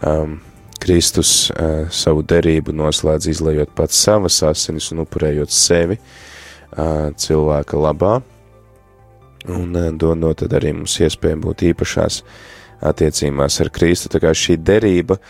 um, 0.03 0.41
Kristus 0.81 1.51
uh, 1.53 1.91
savu 1.93 2.23
derību 2.25 2.73
noslēdz 2.73 3.27
izlējot 3.29 3.75
pats 3.77 3.99
savas 4.01 4.39
asinis 4.49 4.87
un 4.95 5.03
upurējot 5.03 5.53
sevi 5.53 5.99
uh, 5.99 7.11
cilvēka 7.21 7.77
labā, 7.77 8.15
un 9.49 9.77
uh, 9.77 9.91
dodot 9.93 10.43
tad 10.43 10.57
arī 10.59 10.75
mums 10.77 10.99
iespēju 11.01 11.41
būt 11.47 11.65
īpašās 11.71 12.23
attiecībās 12.91 13.61
ar 13.61 13.71
Kristu. 13.73 14.11
Tā 14.13 14.21
kā 14.23 14.35
šī 14.37 14.59
derība 14.61 15.21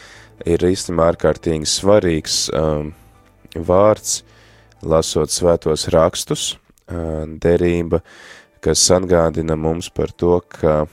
ir 0.49 0.65
īstenībā 0.65 1.11
ārkārtīgi 1.13 1.69
svarīgs 1.69 2.47
um, 2.57 2.93
vārds, 3.55 4.23
lasot 4.83 5.33
svētos 5.33 5.89
rakstus, 5.93 6.55
derība, 7.43 8.01
kas 8.65 8.83
atgādina 8.95 9.57
mums 9.57 9.91
par 9.95 10.13
to, 10.13 10.41
ka 10.41 10.87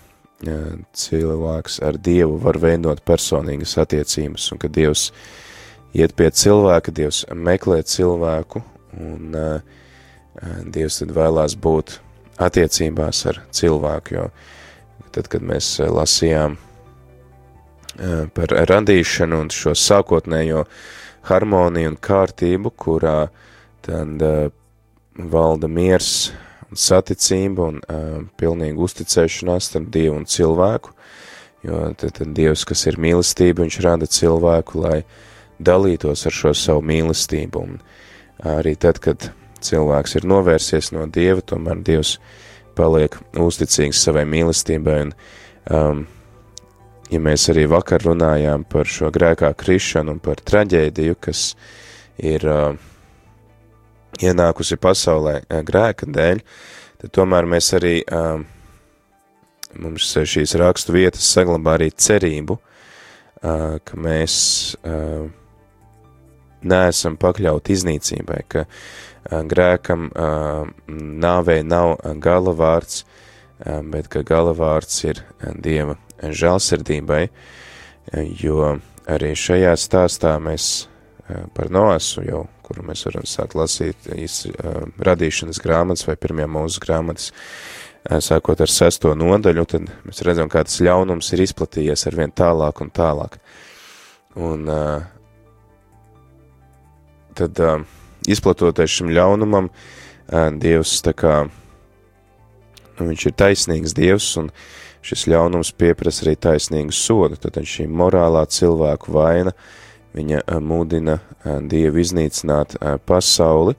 cilvēks 0.94 1.80
ar 1.86 1.98
Dievu 1.98 2.38
var 2.44 2.60
veidot 2.62 3.02
personīgas 3.06 3.78
attiecības, 3.82 4.52
un 4.54 4.62
ka 4.62 4.70
Dievs 4.70 5.10
iet 5.98 6.14
pie 6.16 6.30
cilvēka, 6.30 6.94
Dievs 6.94 7.24
meklē 7.34 7.82
cilvēku, 7.82 8.62
un 9.02 9.40
Dievs 10.70 11.02
tad 11.02 11.16
vēlās 11.18 11.58
būt 11.58 11.98
attiecībās 12.38 13.24
ar 13.32 13.42
cilvēku, 13.56 14.16
jo 14.18 14.28
tad, 15.16 15.30
kad 15.32 15.42
mēs 15.42 15.78
lasījām 15.82 16.58
par 18.38 18.54
radīšanu 18.70 19.42
un 19.42 19.50
šo 19.54 19.74
sākotnējo 19.74 20.68
harmoniju 21.28 21.94
un 21.96 21.98
kārtību, 21.98 22.72
kurā 22.78 23.18
tad 23.88 24.22
uh, 24.22 24.52
valda 25.18 25.68
miers 25.68 26.32
un 26.70 26.78
saticība 26.78 27.72
un 27.72 27.80
pilnīga 28.38 28.84
uzticēšanās 28.84 29.72
starp 29.72 29.90
Dievu 29.94 30.20
un 30.20 30.28
cilvēku, 30.30 30.94
jo 31.66 31.82
tad, 31.98 32.14
tad 32.20 32.34
Dievs, 32.36 32.66
kas 32.68 32.86
ir 32.90 33.00
mīlestība, 33.02 33.64
viņš 33.64 33.80
rada 33.86 34.10
cilvēku, 34.12 34.84
lai 34.84 35.02
dalītos 35.58 36.28
ar 36.28 36.36
šo 36.36 36.54
savu 36.54 36.84
mīlestību, 36.86 37.64
un 37.64 37.80
arī 38.58 38.76
tad, 38.78 39.00
kad 39.02 39.30
cilvēks 39.64 40.18
ir 40.20 40.28
novērsies 40.28 40.92
no 40.96 41.06
Dieva, 41.12 41.42
tomēr 41.46 41.82
Dievs 41.86 42.18
paliek 42.78 43.16
uzticīgs 43.42 44.02
savai 44.06 44.26
mīlestībai, 44.30 44.98
un 45.08 45.14
um, 45.74 46.04
ja 47.12 47.22
mēs 47.24 47.48
arī 47.54 47.66
vakar 47.72 48.06
runājām 48.06 48.66
par 48.70 48.90
šo 48.90 49.12
grēkā 49.14 49.54
krišanu 49.58 50.16
un 50.16 50.22
par 50.24 50.42
traģēdiju, 50.46 51.18
kas 51.22 51.50
ir 52.18 52.46
uh, 52.50 52.76
ienākusi 54.22 54.78
pasaulē 54.82 55.40
eh, 55.42 55.64
grēka 55.66 56.10
dēļ, 56.10 56.44
tad 57.04 57.16
tomēr 57.18 57.50
mēs 57.50 57.72
arī, 57.78 57.96
um, 58.14 58.46
mums 59.78 60.14
šīs 60.18 60.56
rakstu 60.62 60.96
vietas 60.96 61.28
saglabā 61.34 61.78
arī 61.78 61.92
cerību, 61.94 62.58
uh, 62.58 63.78
ka 63.86 64.00
mēs 64.02 64.38
uh, 64.82 65.28
neesam 66.68 67.18
pakļauti 67.22 67.78
iznīcībai, 67.78 68.42
ka 68.50 68.66
uh, 68.66 68.82
grēkam 69.28 70.10
uh, 70.10 70.66
nāvei 70.88 71.62
nav 71.68 71.98
gala 72.24 72.54
vārds, 72.58 73.04
uh, 73.04 73.82
bet 73.84 74.10
ka 74.14 74.24
gala 74.28 74.56
vārds 74.58 75.04
ir 75.08 75.24
Dieva 75.56 75.98
žālsirdībai, 76.18 77.28
jo 78.42 78.78
arī 79.06 79.34
šajā 79.38 79.76
stāstā 79.78 80.38
mēs 80.42 80.88
par 81.54 81.68
Noasu 81.70 82.24
jau 82.26 82.46
kuru 82.68 82.84
mēs 82.88 83.06
varam 83.08 83.26
sākt 83.28 83.56
lasīt 83.58 84.10
iz, 84.16 84.42
radīšanas 85.08 85.62
grāmatas 85.64 86.08
vai 86.08 86.18
pirmajā 86.20 86.50
mūsu 86.52 86.84
grāmatas, 86.84 87.32
sākot 88.24 88.62
ar 88.64 88.72
sesto 88.72 89.14
nodaļu, 89.18 89.66
tad 89.72 89.88
mēs 90.08 90.24
redzam, 90.28 90.52
kā 90.52 90.66
tas 90.68 90.82
ļaunums 90.84 91.32
ir 91.36 91.46
izplatījies 91.48 92.08
ar 92.10 92.20
vien 92.20 92.34
tālāk 92.36 92.82
un 92.84 92.92
tālāk. 92.96 93.40
Un 94.38 94.68
tad 97.38 97.64
izplatoties 98.28 99.00
šim 99.00 99.14
ļaunumam, 99.16 99.72
Dievs 100.60 100.98
tā 101.06 101.14
kā, 101.16 101.36
nu, 102.98 103.06
viņš 103.08 103.26
ir 103.30 103.36
taisnīgs 103.40 103.96
Dievs 103.96 104.34
un 104.42 104.50
šis 105.08 105.24
ļaunums 105.32 105.72
pieprasa 105.80 106.26
arī 106.26 106.36
taisnīgu 106.36 106.92
sodu, 106.92 107.38
tad 107.40 107.62
šī 107.64 107.88
morālā 107.88 108.44
cilvēku 108.52 109.14
vaina 109.16 109.54
viņa 110.18 110.44
mūdina 110.64 111.20
Dievu 111.70 112.02
iznīcināt 112.04 112.76
pasauli, 113.08 113.78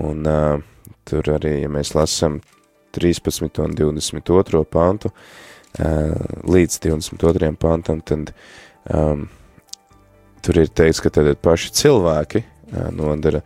un 0.00 0.24
tur 1.08 1.30
arī, 1.34 1.58
ja 1.64 1.72
mēs 1.72 1.92
lasam 1.96 2.40
13. 2.96 3.60
un 3.64 3.74
22. 3.76 4.64
pantu, 4.72 5.12
līdz 6.48 6.78
22. 6.86 7.52
pantam, 7.60 8.00
tad 8.00 8.32
um, 8.88 9.26
tur 10.42 10.62
ir 10.62 10.70
teikts, 10.72 11.02
ka 11.04 11.12
tad 11.12 11.28
paši 11.44 11.74
cilvēki 11.76 12.44
nodara 12.94 13.42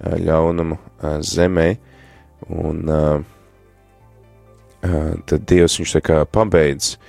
ļaunumu 0.00 0.78
zemē, 1.26 1.68
un 2.56 2.84
tad 4.80 5.48
Dievs 5.50 5.76
viņš 5.80 5.96
tā 5.98 6.00
kā 6.04 6.20
pabeidz 6.24 6.94
uh, 6.94 7.08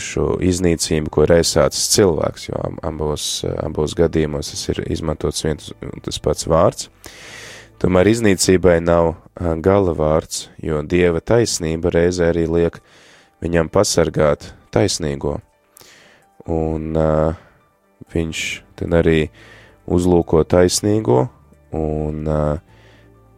šo 0.00 0.34
iznīcību, 0.42 1.10
ko 1.12 1.24
ir 1.24 1.36
aizsācis 1.38 1.90
cilvēks, 1.94 2.48
jo 2.50 2.62
abos, 2.86 3.26
abos 3.62 3.94
gadījumos 3.98 4.52
tas 4.52 4.64
ir 4.72 4.82
izmantots 4.90 5.44
viens 5.44 5.70
un 5.80 6.02
tas 6.04 6.18
pats 6.18 6.48
vārds. 6.50 6.90
Tomēr 7.80 8.10
iznīcībai 8.10 8.80
nav 8.84 9.14
gala 9.64 9.94
vārds, 9.96 10.48
jo 10.60 10.82
Dieva 10.82 11.22
taisnība 11.24 11.92
reizē 11.94 12.28
arī 12.34 12.44
liek 12.50 12.80
viņam 13.40 13.70
pasargāt 13.72 14.50
taisnīgo. 14.74 15.38
Un 16.50 16.96
uh, 16.98 17.38
viņš 18.12 18.44
tad 18.76 18.98
arī 19.00 19.30
uzlūko 19.90 20.42
taisnīgo 20.48 21.24
un 21.76 22.26
uh, 22.28 22.58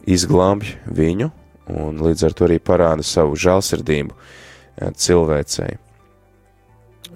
izglābj 0.09 0.77
viņu, 0.87 1.31
un 1.73 2.03
līdz 2.03 2.27
ar 2.29 2.37
to 2.37 2.49
arī 2.49 2.59
parāda 2.63 3.05
savu 3.07 3.39
žālsirdību 3.39 4.15
uh, 4.15 4.91
cilvēcei. 4.93 5.77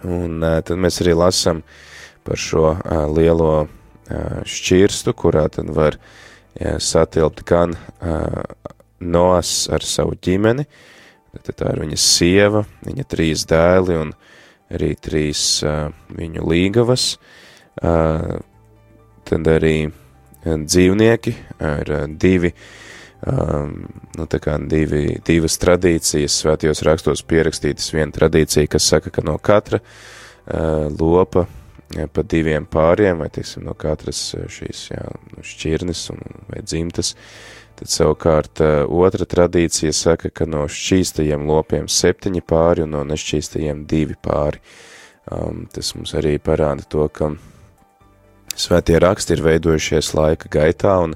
Un 0.06 0.40
uh, 0.42 0.60
tad 0.64 0.80
mēs 0.80 1.00
arī 1.04 1.16
lasām 1.16 1.62
par 2.26 2.40
šo 2.40 2.72
uh, 2.74 3.04
lielo 3.12 3.52
uh, 3.64 4.40
šķirstu, 4.46 5.14
kurā 5.16 5.46
tad 5.52 5.70
var 5.74 5.98
uh, 5.98 6.76
satilpt 6.82 7.44
gan 7.48 7.76
uh, 7.76 8.42
Noas 8.96 9.66
ar 9.68 9.84
savu 9.84 10.14
ģimeni, 10.24 10.64
tad 11.44 11.56
tā 11.60 11.74
ir 11.74 11.82
viņa 11.82 11.98
sieva, 12.00 12.62
viņa 12.86 13.04
trīs 13.12 13.42
dēli 13.48 13.98
un 14.00 14.14
arī 14.72 14.94
trīs 14.96 15.42
uh, 15.66 15.90
viņu 16.16 16.46
līgavas, 16.48 17.10
uh, 17.84 18.38
tad 19.26 19.52
arī 19.52 19.76
uh, 19.88 20.58
dzīvnieki 20.64 21.36
ar 21.58 21.94
uh, 22.00 22.04
divi 22.10 22.52
uh, 22.54 22.66
um, 23.24 23.74
nu, 24.16 24.26
tā 24.30 24.40
kā 24.42 24.56
divi, 24.68 25.18
divas 25.26 25.58
tradīcijas 25.62 26.40
svētajos 26.42 26.82
rakstos 26.86 27.24
pierakstītas. 27.28 27.92
Viena 27.94 28.12
tradīcija, 28.14 28.68
kas 28.70 28.88
saka, 28.92 29.12
ka 29.14 29.24
no 29.26 29.36
katra 29.38 29.80
uh, 29.80 30.86
lopa 30.92 31.46
ja, 31.96 32.08
pa 32.08 32.24
diviem 32.26 32.66
pāriem, 32.70 33.22
vai, 33.22 33.30
teiksim, 33.32 33.66
no 33.66 33.76
katras 33.78 34.28
šīs 34.52 34.88
jā, 34.92 35.04
šķirnes 35.54 36.08
un, 36.14 36.26
vai 36.50 36.64
dzimtas, 36.64 37.16
Tad 37.76 37.90
savukārt 37.92 38.62
uh, 38.64 38.70
otra 38.88 39.26
tradīcija 39.28 39.92
saka, 39.92 40.30
ka 40.32 40.46
no 40.48 40.62
šķīstajiem 40.64 41.42
lopiem 41.44 41.90
septiņi 41.92 42.40
pāri 42.48 42.86
un 42.86 42.94
no 42.94 43.02
nešķīstajiem 43.04 43.82
divi 43.84 44.16
pāri. 44.16 44.62
Um, 45.28 45.66
tas 45.68 45.90
mums 45.92 46.14
arī 46.16 46.38
parāda 46.40 46.86
to, 46.88 47.04
ka 47.12 47.34
svētie 48.56 48.98
raksti 49.02 49.36
ir 49.36 49.44
veidojušies 49.44 50.12
laika 50.16 50.50
gaitā 50.52 50.96
un 51.04 51.14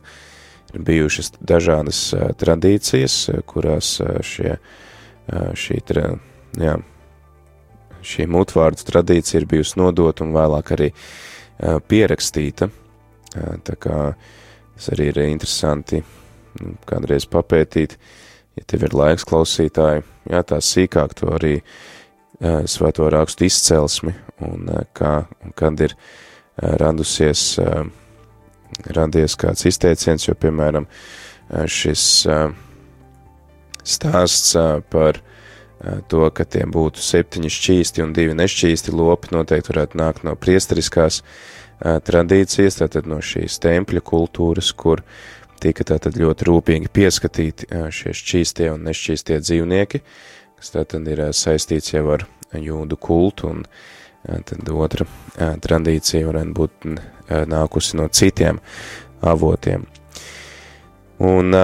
ir 0.74 0.84
bijušas 0.86 1.32
dažādas 1.40 2.00
uh, 2.14 2.30
tradīcijas, 2.38 3.16
uh, 3.32 3.42
kurās 3.46 3.96
uh, 4.04 4.20
šie, 4.24 4.56
šī, 5.30 5.76
tra, 5.86 6.08
jā, 6.58 6.72
šī 8.02 8.24
mutvārdu 8.26 8.82
tradīcija 8.88 9.38
ir 9.38 9.46
bijusi 9.50 9.78
nodota 9.78 10.24
un 10.24 10.32
vēlāk 10.34 10.72
arī 10.74 10.88
pierakstīta. 11.86 12.66
Tā 13.62 13.76
kā 13.78 13.98
tas 14.16 14.88
arī 14.90 15.06
ir 15.12 15.20
interesanti 15.28 16.00
nu, 16.00 16.72
kādreiz 16.88 17.28
papētīt, 17.30 17.94
ja 18.58 18.66
tev 18.66 18.88
ir 18.88 18.96
laiks 18.96 19.28
klausītāji, 19.28 20.02
jā, 20.32 20.42
tā 20.50 20.58
sīkāk 20.58 21.14
to 21.20 21.30
arī 21.36 21.52
svēto 22.40 23.06
rakstu 23.12 23.46
izcelsmi 23.46 24.16
un 24.48 24.66
kā, 24.96 25.14
un 25.44 25.54
kad 25.54 25.84
ir 25.86 25.94
radusies, 26.60 27.44
uh, 27.62 27.84
radies 28.96 29.36
kāds 29.40 29.66
izteiciens, 29.68 30.28
jo, 30.28 30.36
piemēram, 30.38 30.86
uh, 30.86 31.64
šis 31.70 32.04
uh, 32.30 32.52
stāsts 33.82 34.54
uh, 34.58 34.78
par 34.92 35.20
uh, 35.20 36.00
to, 36.08 36.26
ka 36.34 36.44
tiem 36.44 36.72
būtu 36.74 37.02
septiņi 37.04 37.52
šķīsti 37.56 38.04
un 38.04 38.14
divi 38.16 38.36
nešķīsti 38.38 38.94
lopi, 38.94 39.34
noteikti 39.36 39.74
varētu 39.74 40.00
nākt 40.00 40.24
no 40.28 40.36
priestariskās 40.36 41.22
uh, 41.22 41.98
tradīcijas, 42.04 42.82
tātad 42.82 43.08
no 43.10 43.22
šīs 43.24 43.58
tempļa 43.64 44.04
kultūras, 44.12 44.72
kur 44.76 45.04
uh, 45.04 45.36
tika 45.60 45.84
tātad 45.86 46.16
ļoti 46.18 46.46
rūpīgi 46.48 46.90
pieskatīti 46.92 47.68
šie 47.94 48.14
šķīstie 48.16 48.70
un 48.72 48.84
nešķīstie 48.88 49.40
dzīvnieki, 49.44 50.02
kas 50.60 50.74
tātad 50.74 51.08
ir 51.10 51.22
saistīts 51.36 51.92
jau 51.94 52.06
ar 52.16 52.26
jūdu 52.56 52.98
kultu, 53.00 53.50
un 53.52 53.64
tad 54.24 54.68
otra 54.74 55.06
tradīcija 55.36 56.28
varētu 56.28 56.54
būt 56.56 56.88
nākusi 57.50 57.96
no 58.00 58.08
citiem 58.12 58.60
avotiem. 59.24 59.86
Un 61.20 61.56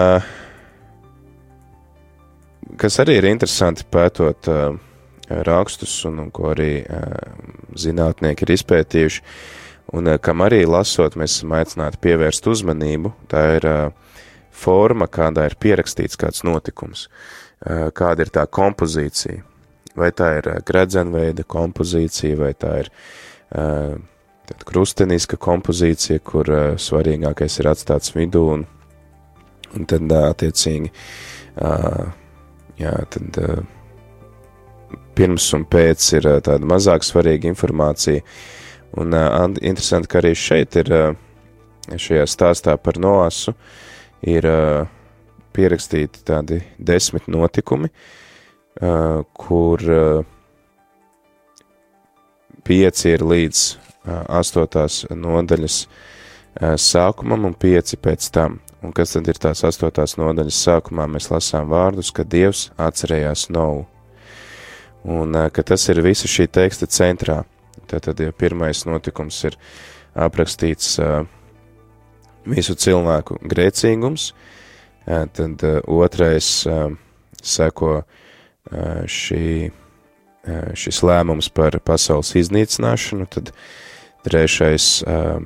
kas 2.76 2.98
arī 3.02 3.18
ir 3.20 3.28
interesanti 3.30 3.86
pētot 3.88 4.48
rakstus 5.46 5.98
un, 6.08 6.20
un 6.26 6.30
ko 6.34 6.52
arī 6.52 6.70
zinātnieki 7.76 8.46
ir 8.46 8.54
izpētījuši, 8.56 9.22
un 9.96 10.12
kam 10.22 10.44
arī 10.46 10.64
lasot, 10.68 11.16
mēs 11.18 11.38
esam 11.38 11.56
aicināti 11.58 12.00
pievērst 12.04 12.46
uzmanību, 12.52 13.12
tā 13.30 13.42
ir 13.58 13.68
forma, 14.56 15.08
kādā 15.12 15.48
ir 15.50 15.58
pierakstīts 15.60 16.18
kāds 16.20 16.44
notikums, 16.46 17.08
kāda 17.96 18.26
ir 18.26 18.32
tā 18.32 18.46
kompozīcija, 18.46 19.42
vai 19.96 20.10
tā 20.16 20.32
ir 20.40 20.50
gredzenveida 20.66 21.46
kompozīcija, 21.48 22.38
vai 22.40 22.52
tā 22.54 22.72
ir 22.82 22.90
uh, 22.90 23.96
krusteniska 24.68 25.38
kompozīcija, 25.40 26.22
kur 26.24 26.50
uh, 26.52 26.66
svarīgākais 26.80 27.60
ir 27.60 27.70
atstāts 27.72 28.14
vidū, 28.16 28.44
un, 28.56 28.66
un 29.74 29.88
tad 29.88 30.10
uh, 30.10 30.28
attiecīgi, 30.32 30.92
uh, 31.62 32.04
jā, 32.80 32.92
tad 33.16 33.40
uh, 33.42 33.64
pirms 35.16 35.48
un 35.56 35.64
pēc 35.70 36.12
ir 36.20 36.30
uh, 36.30 36.38
tāda 36.44 36.68
mazāk 36.68 37.06
svarīga 37.06 37.50
informācija, 37.50 38.22
Un 38.96 39.12
uh, 39.12 39.50
interesanti, 39.60 40.08
ka 40.08 40.22
arī 40.22 40.32
šeit 40.38 40.76
ir, 40.80 40.88
uh, 40.88 41.96
šajā 42.00 42.24
stāstā 42.30 42.76
par 42.80 42.96
Noasu, 43.02 43.52
ir 44.24 44.46
uh, 44.48 44.86
pierakstīti 45.56 46.22
tādi 46.24 46.62
desmit 46.78 47.28
notikumi, 47.28 47.90
uh, 47.90 48.25
kur 48.76 49.80
uh, 49.88 50.24
pieci 52.66 53.14
ir 53.14 53.24
līdz 53.24 53.62
uh, 53.64 54.22
astotās 54.38 55.04
nodaļas 55.08 55.76
uh, 55.86 56.74
sākumam 56.80 57.46
un 57.48 57.54
pieci 57.56 57.96
pēc 57.96 58.30
tam. 58.34 58.60
Un 58.84 58.92
kas 58.94 59.14
tad 59.16 59.28
ir 59.32 59.40
tās 59.40 59.64
astotās 59.66 60.16
nodaļas 60.20 60.58
sākumā? 60.66 61.06
Mēs 61.08 61.30
lasām 61.32 61.70
vārdus, 61.72 62.12
ka 62.12 62.26
Dievs 62.26 62.68
atcerējās 62.76 63.48
Novu. 63.54 63.86
Un 65.06 65.32
uh, 65.32 65.48
ka 65.48 65.64
tas 65.64 65.88
ir 65.88 66.02
visa 66.04 66.28
šī 66.28 66.48
teksta 66.52 66.90
centrā. 66.90 67.44
Tātad, 67.86 68.20
ja 68.20 68.34
pirmais 68.34 68.82
notikums 68.84 69.38
ir 69.46 69.56
aprakstīts 70.18 70.98
uh, 71.00 71.22
visu 72.44 72.76
cilvēku 72.76 73.38
grēcīgums, 73.46 74.32
uh, 75.06 75.24
tad 75.32 75.64
uh, 75.64 75.80
otrais 75.86 76.50
uh, 76.68 76.90
seko 77.40 77.92
uh, 78.02 78.22
šī, 79.10 79.70
uh, 79.70 80.70
šis 80.78 81.02
lēmums 81.06 81.50
par 81.54 81.78
pasaules 81.84 82.34
iznīcināšanu, 82.38 83.28
tad 83.30 83.52
trešais 84.26 84.88
uh, 85.06 85.38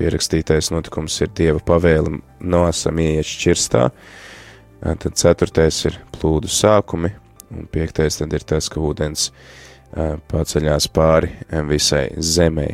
pierakstītais 0.00 0.70
notikums 0.74 1.16
ir 1.22 1.32
Dieva 1.36 1.62
pavēle 1.64 2.20
nosam 2.40 3.00
ieiet 3.00 3.28
šķirstā, 3.28 3.86
uh, 3.90 4.94
tad 5.00 5.18
ceturtais 5.20 5.84
ir 5.88 5.98
plūdu 6.16 6.50
sākumi, 6.52 7.12
un 7.50 7.66
piektais 7.72 8.20
tad 8.20 8.36
ir 8.36 8.46
tas, 8.46 8.68
ka 8.72 8.82
ūdens 8.82 9.30
uh, 9.30 10.16
paceļās 10.30 10.88
pāri 10.94 11.32
visai 11.68 12.08
zemē. 12.16 12.68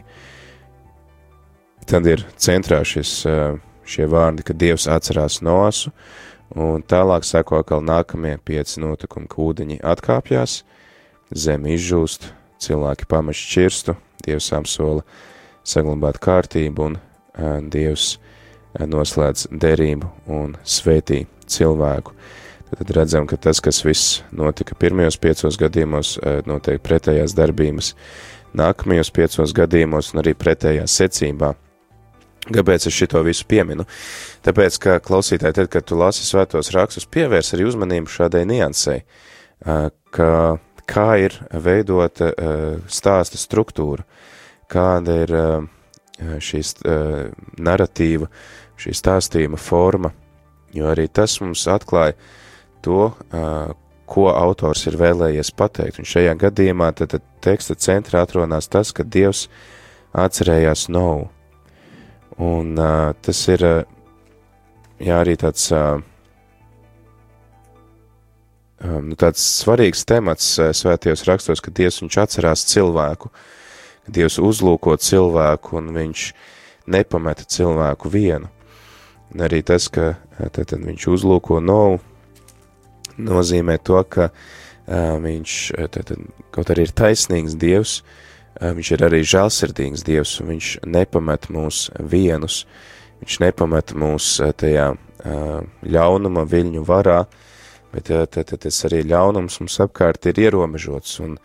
Tad 1.87 2.07
ir 2.11 2.25
centrā 2.35 2.81
šis, 2.83 3.21
šie 3.87 4.07
vārdi, 4.11 4.43
ka 4.43 4.57
Dievs 4.59 4.89
atcerās 4.91 5.39
Noasu, 5.47 5.93
un 6.57 6.83
tālāk 6.83 7.27
seko 7.29 7.61
atkal 7.61 7.85
nākamie 7.85 8.37
pieci 8.45 8.81
notikumi, 8.83 9.29
ka 9.29 9.43
ūdeņi 9.45 9.81
atkāpjās, 9.85 10.63
zeme 11.31 11.75
izžūst, 11.77 12.31
cilvēki 12.63 13.09
pameš 13.11 13.43
šķirstu, 13.47 13.97
Dievs 14.27 14.49
apsola 14.57 15.05
saglabāt 15.67 16.17
kārtību, 16.23 16.89
un 16.89 17.69
Dievs 17.71 18.17
noslēdz 18.75 19.47
derību 19.53 20.09
un 20.33 20.57
svētī 20.65 21.27
cilvēku. 21.47 22.17
Tad 22.67 22.91
redzam, 22.97 23.29
ka 23.31 23.39
tas, 23.39 23.61
kas 23.63 23.79
viss 23.87 24.23
notika 24.35 24.75
pirmajos 24.75 25.17
piecos 25.23 25.57
gadījumos, 25.61 26.17
e, 26.19 26.41
notiek 26.49 26.83
pretējās 26.83 27.37
darbības, 27.39 27.93
nākamajos 28.59 29.13
piecos 29.15 29.55
gadījumos 29.55 30.11
un 30.13 30.25
arī 30.25 30.35
pretējā 30.35 30.89
secībā. 30.91 31.55
Kāpēc 32.47 32.87
es 32.87 32.95
šito 32.95 33.23
visu 33.27 33.47
pieminu? 33.51 33.87
Tāpēc, 34.47 34.79
ka 34.83 34.99
klausītāji, 35.03 35.57
tad, 35.59 35.71
kad 35.73 35.87
tu 35.89 35.99
lasi 35.99 36.23
svētos 36.27 36.71
rakstus, 36.75 37.09
pievērs 37.11 37.55
arī 37.57 37.67
uzmanību 37.67 38.13
šādai 38.13 38.45
niansei, 38.47 39.01
e, 39.03 39.79
ka 40.15 40.31
kā 40.87 41.09
ir 41.19 41.35
veidota 41.51 42.31
stāsta 42.87 43.41
struktūra, 43.41 44.05
kāda 44.71 45.17
ir 45.25 45.33
šīs 46.17 46.77
narratīva, 47.59 48.29
šī 48.81 48.95
stāstījuma 48.97 49.59
forma, 49.61 50.13
jo 50.77 50.89
arī 50.91 51.09
tas 51.09 51.39
mums 51.43 51.67
atklāja, 51.71 52.17
to, 52.85 53.11
ko 54.07 54.27
autors 54.31 54.87
ir 54.87 54.99
vēlējies 55.01 55.53
pateikt. 55.59 56.01
Un 56.01 56.09
šajā 56.09 56.37
gadījumā 56.39 56.93
tad, 56.97 57.17
tad 57.17 57.25
teksta 57.45 57.75
centrā 57.75 58.23
atrodas 58.27 58.71
tas, 58.71 58.93
ka 58.95 59.03
Dievs 59.05 59.47
atcerējās 60.17 60.87
Novu. 60.95 61.27
Un 62.39 62.77
uh, 62.77 63.15
tas 63.25 63.39
ir 63.49 63.63
jā, 63.65 65.17
arī 65.17 65.37
tāds, 65.41 65.71
uh, 65.73 66.03
nu, 68.85 69.17
tāds 69.17 69.41
svarīgs 69.63 70.05
temats 70.05 70.51
uh, 70.61 70.69
svētajos 70.77 71.25
rakstos, 71.29 71.65
ka 71.65 71.73
Dievs 71.73 72.03
viņš 72.03 72.19
atcerās 72.21 72.67
cilvēku, 72.69 73.33
ka 74.05 74.13
Dievs 74.19 74.37
uzlūko 74.43 74.99
cilvēku 75.01 75.81
un 75.81 75.89
viņš 75.97 76.27
nepameta 76.93 77.49
cilvēku 77.49 78.13
vienu. 78.13 78.53
Un 79.33 79.43
arī 79.49 79.63
tas, 79.65 79.89
ka 79.89 80.13
tad, 80.37 80.69
tad 80.69 80.85
viņš 80.85 81.09
uzlūko 81.17 81.63
Novu, 81.65 82.03
nozīmē 83.17 83.81
to, 83.81 83.97
ka 84.05 84.29
uh, 84.29 85.17
viņš 85.25 85.59
tad, 85.97 86.13
kaut 86.53 86.77
arī 86.77 86.85
ir 86.85 86.97
taisnīgs 87.01 87.57
Dievs, 87.57 88.03
uh, 88.05 88.23
viņš 88.61 88.93
ir 88.97 89.05
arī 89.07 89.23
žēlsirdīgs 89.27 90.05
Dievs, 90.07 90.37
un 90.41 90.53
viņš 90.55 90.71
nepamet 90.89 91.49
mūs 91.53 91.87
vienus, 91.99 92.65
viņš 93.23 93.39
nepamet 93.45 93.95
mūs 93.99 94.31
uh, 94.41 94.53
tajā 94.57 94.91
uh, 94.95 95.61
ļaunuma 95.83 96.47
viļņu 96.49 96.85
varā, 96.87 97.23
bet 97.93 98.11
tad, 98.11 98.35
tad 98.37 98.61
tas 98.67 98.83
arī 98.89 99.03
ļaunums 99.07 99.61
mums 99.63 99.79
apkārt 99.85 100.29
ir 100.31 100.43
ierobežots, 100.47 101.21
un, 101.25 101.39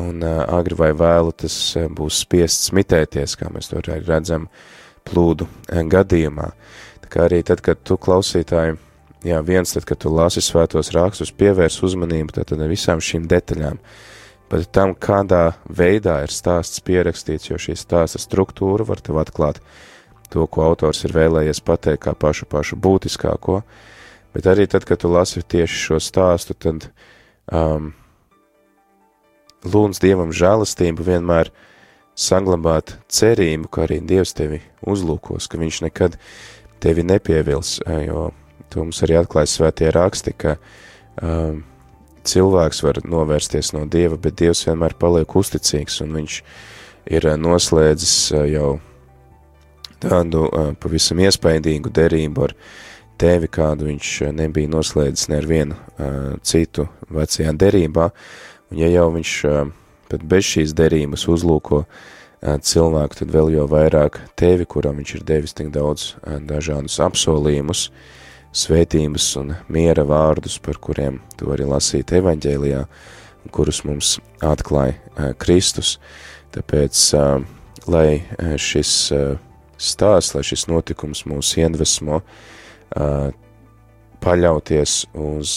un 0.00 0.24
agri 0.26 0.78
vai 0.78 0.90
vēlu 0.96 1.34
tas 1.36 1.54
būs 1.76 2.24
spiests 2.24 2.72
smitēties, 2.72 3.36
kā 3.38 3.52
mēs 3.54 3.70
to 3.70 3.82
redzam 3.86 4.48
plūdu 5.06 5.46
gadījumā. 5.70 6.50
Tā 7.04 7.12
kā 7.12 7.28
arī 7.28 7.44
tad, 7.46 7.62
kad 7.62 7.84
tu 7.86 7.94
klausītāji 8.02 8.74
jā, 9.26 9.40
viens, 9.46 9.72
tad, 9.74 9.86
kad 9.88 10.00
tu 10.02 10.12
lasi 10.12 10.42
svētos 10.44 10.92
rakstus, 10.96 11.32
pievērs 11.34 11.78
uzmanību 11.86 12.36
tātad 12.36 12.62
visām 12.70 13.02
šīm 13.02 13.26
detaļām, 13.30 13.78
bet 14.50 14.70
tam, 14.74 14.94
kādā 14.94 15.56
veidā 15.66 16.20
ir 16.24 16.32
stāsts 16.32 16.82
pierakstīts, 16.86 17.50
jo 17.50 17.58
šī 17.60 17.76
stāsta 17.78 18.20
struktūra 18.22 18.86
var 18.86 19.02
tev 19.02 19.20
atklāt 19.22 19.60
to, 20.30 20.46
ko 20.46 20.66
autors 20.70 21.04
ir 21.06 21.14
vēlējies 21.16 21.62
pateikt 21.66 22.04
kā 22.06 22.14
pašu 22.18 22.48
pašu 22.50 22.78
būtiskāko, 22.82 23.60
bet 24.34 24.48
arī 24.50 24.66
tad, 24.70 24.86
kad 24.86 25.02
tu 25.02 25.10
lasi 25.12 25.42
tieši 25.42 25.82
šo 25.88 26.00
stāstu, 26.02 26.54
tad 26.58 26.88
um, 27.50 27.92
lūdz 29.66 30.02
Dievam 30.02 30.34
žēlastību 30.34 31.06
vienmēr 31.06 31.50
saglabāt 32.16 32.96
cerību, 33.12 33.70
ka 33.70 33.84
arī 33.86 34.00
Dievs 34.06 34.34
tevi 34.36 34.62
uzlūkos, 34.86 35.50
ka 35.50 35.60
viņš 35.60 35.82
nekad 35.88 36.18
tevi 36.82 37.04
nepievils, 37.06 37.78
jo 38.06 38.30
to 38.70 38.84
mums 38.84 39.02
arī 39.04 39.18
atklāja 39.20 39.50
svētie 39.52 39.90
raksti, 39.94 40.34
ka 40.36 40.56
um, 41.22 41.64
cilvēks 42.26 42.82
var 42.84 43.00
novērsties 43.06 43.72
no 43.76 43.84
Dieva, 43.90 44.18
bet 44.20 44.38
Dievs 44.40 44.64
vienmēr 44.66 44.96
paliek 44.98 45.36
uzticīgs, 45.38 46.00
un 46.04 46.16
viņš 46.16 46.40
ir 47.16 47.28
noslēdzis 47.38 48.16
jau 48.50 48.76
tādu 50.02 50.46
uh, 50.46 50.72
pavisam 50.80 51.22
iespaidīgu 51.24 51.92
derību 51.94 52.48
ar 52.48 52.54
tevi, 53.20 53.48
kādu 53.48 53.88
viņš 53.88 54.10
nebija 54.36 54.70
noslēdzis 54.74 55.30
ne 55.32 55.40
ar 55.40 55.48
vienu 55.48 55.78
uh, 55.78 56.36
citu 56.44 56.88
vecajā 57.14 57.54
derībā, 57.56 58.10
un 58.70 58.82
ja 58.82 58.90
jau 58.92 59.08
viņš 59.14 59.32
uh, 59.48 59.72
pat 60.10 60.26
bez 60.26 60.46
šīs 60.52 60.76
derības 60.76 61.26
uzlūko 61.32 61.86
cilvēku, 62.62 63.16
tad 63.18 63.32
vēl 63.32 63.48
jau 63.56 63.64
vairāk 63.66 64.20
tevi, 64.38 64.66
kuram 64.68 65.00
viņš 65.00 65.14
ir 65.16 65.22
devis 65.26 65.56
tik 65.56 65.72
daudz 65.74 66.12
dažādus 66.46 67.00
apsolījumus, 67.02 67.88
svētības 68.56 69.26
un 69.40 69.52
miera 69.72 70.04
vārdus, 70.08 70.56
par 70.62 70.78
kuriem 70.80 71.20
tu 71.36 71.50
vari 71.50 71.66
lasīt 71.68 72.14
evaņģēlijā, 72.16 72.84
kurus 73.54 73.82
mums 73.86 74.16
atklāja 74.44 75.34
Kristus. 75.40 75.96
Tāpēc, 76.56 77.02
lai 77.90 78.22
šis 78.56 78.92
stāsts, 79.76 80.32
lai 80.34 80.44
šis 80.46 80.66
notikums 80.70 81.26
mūs 81.28 81.52
iedvesmo, 81.60 82.22
paļauties 84.24 84.98
uz 85.20 85.54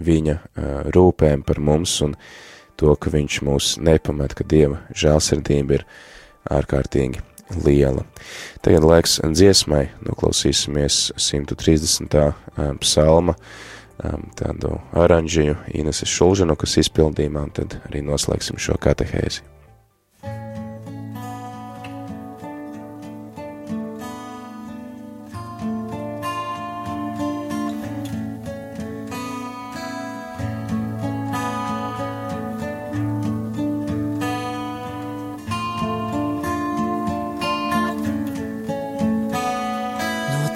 viņa 0.00 0.36
rūpēm 0.96 1.46
par 1.46 1.62
mums 1.62 2.00
un 2.04 2.18
to, 2.80 2.94
ka 2.96 3.12
viņš 3.12 3.40
mūs 3.46 3.74
nepamet, 3.84 4.34
ka 4.34 4.46
Dieva 4.48 4.82
žēlsirdība 4.96 5.78
ir 5.78 5.90
ārkārtīgi 6.50 7.29
liela. 7.64 8.04
Tagad 8.64 8.86
laiks 8.86 9.18
dziesmai, 9.24 9.88
noklausīsimies 10.06 11.10
130. 11.16 12.16
psalma, 12.80 13.36
tādu 14.38 14.78
oranžiju 14.96 15.58
Ineses 15.76 16.08
Šulžanu, 16.08 16.56
kas 16.56 16.78
izpildījumā, 16.80 17.46
un 17.48 17.56
tad 17.56 17.80
arī 17.88 18.04
noslēgsim 18.06 18.60
šo 18.60 18.78
katehēzi. 18.80 19.49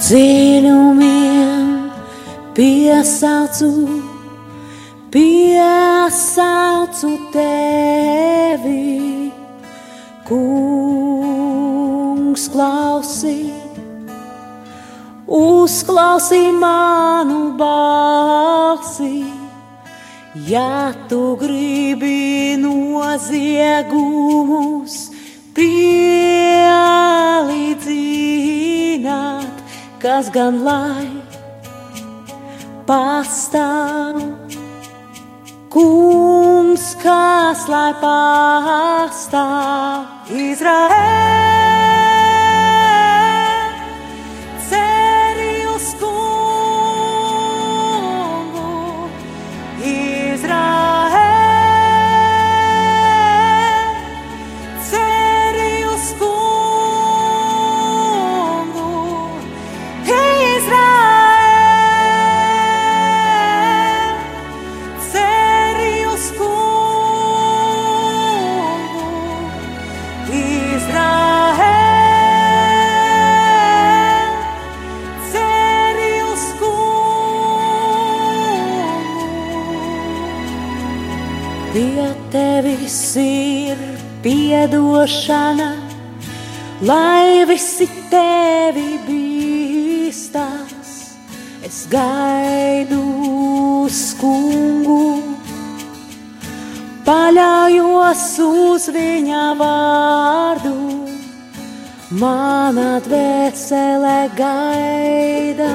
Dziļumiem 0.04 1.68
piesaucu, 2.52 3.68
piesaucu 5.14 7.12
tevi, 7.32 9.32
kungs 10.28 12.44
klausī, 12.52 13.48
uzklausī 15.24 16.52
manu 16.52 17.56
balsi. 17.56 19.24
Ja 20.50 20.92
tu 21.08 21.32
gribi 21.40 22.60
noziegumus 22.60 25.08
pielīdzināt, 25.56 26.23
kas 30.04 30.28
gan 30.28 30.60
lai 30.60 31.08
pastāv. 32.84 34.20
Kungs, 35.72 36.92
kas 37.00 37.64
lai 37.72 37.96
pastāv 38.02 40.28
Izraēl, 40.28 40.92
piedošana, 84.64 85.74
lai 86.80 87.44
visi 87.46 87.86
tevi 88.10 88.96
bīstās. 89.04 90.92
Es 91.64 91.86
gaidu 91.90 93.00
uz 93.84 94.14
kungu, 94.20 95.20
paļaujos 97.04 98.24
uz 98.46 98.88
viņa 98.88 99.44
vārdu. 99.60 100.74
Mana 102.14 103.00
dvēsele 103.02 104.18
gaida, 104.38 105.72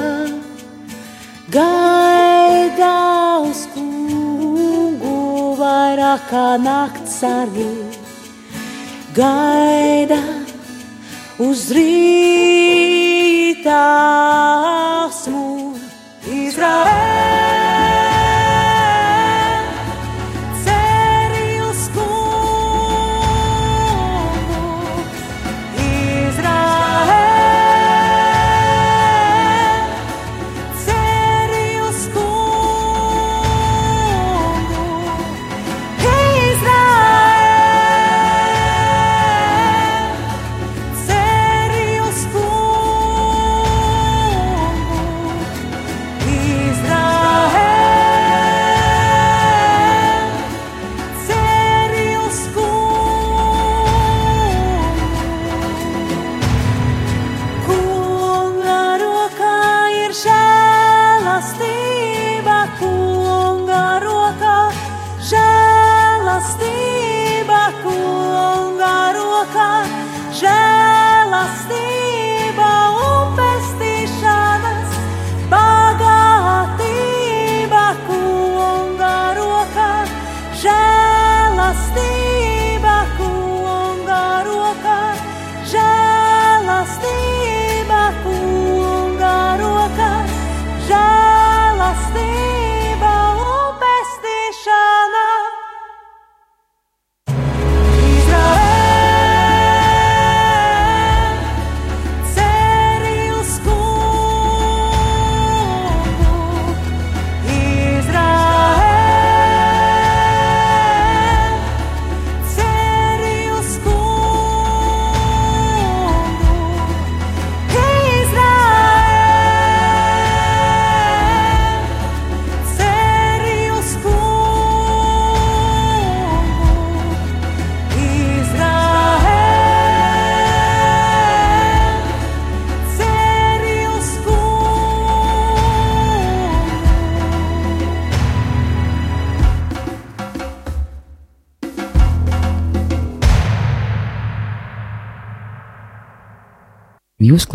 gaida 1.52 2.96
uz 3.44 3.66
kungu 3.74 5.54
vairāk 5.60 6.28
kā 6.32 6.48
nakts 6.64 7.20
arī. 7.28 7.89
Gaida 9.10 10.20
uz 11.42 11.64
rīta 11.74 12.70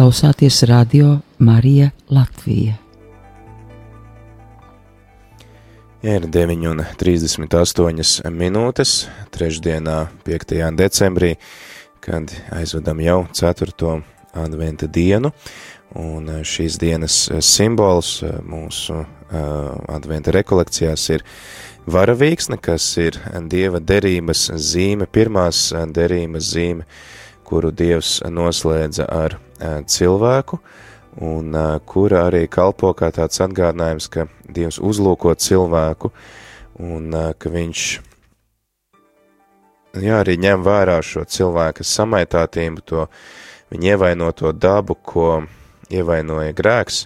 klausāties 0.06 0.60
radio 0.70 1.16
Marija 1.40 1.88
Latvija. 2.14 2.76
Ir 6.06 6.28
9,38 6.30 8.30
minūtes, 8.30 8.92
trešdienā, 9.34 9.96
5. 10.28 10.54
decembrī, 10.78 11.32
kad 12.06 12.30
aizvedam 12.54 13.02
jau 13.02 13.18
4. 13.34 13.96
adventa 14.44 14.86
dienu, 14.86 15.34
un 15.98 16.30
šīs 16.46 16.78
dienas 16.78 17.18
simbols 17.42 18.20
mūsu 18.46 19.02
adventa 19.90 20.38
rekolekcijās 20.38 21.10
ir 21.18 21.26
varavīksne, 21.90 22.62
kas 22.62 22.94
ir 23.02 23.18
dieva 23.50 23.82
derības 23.82 24.52
zīme, 24.54 25.10
pirmās 25.10 25.72
derības 25.98 26.54
zīme, 26.54 26.86
kuru 27.46 27.72
dievs 27.72 28.20
noslēdza 28.28 29.06
ar 29.10 29.38
cilvēku, 29.90 30.60
un 31.24 31.56
kura 31.88 32.26
arī 32.30 32.46
kalpo 32.52 32.92
kā 32.98 33.12
tāds 33.16 33.40
atgādinājums, 33.46 34.10
ka 34.12 34.28
dievs 34.52 34.82
uzlūko 34.84 35.36
cilvēku, 35.40 36.12
un 36.84 37.16
ka 37.40 37.52
viņš 37.54 37.86
jā, 40.04 40.20
arī 40.20 40.36
ņem 40.42 40.64
vērā 40.66 41.00
šo 41.06 41.24
cilvēka 41.24 41.86
samaitātību, 41.88 42.84
to 42.84 43.06
viņa 43.72 43.94
ievainoto 43.96 44.52
dabu, 44.52 44.98
ko 45.00 45.46
ievainoja 45.94 46.56
grēks, 46.58 47.06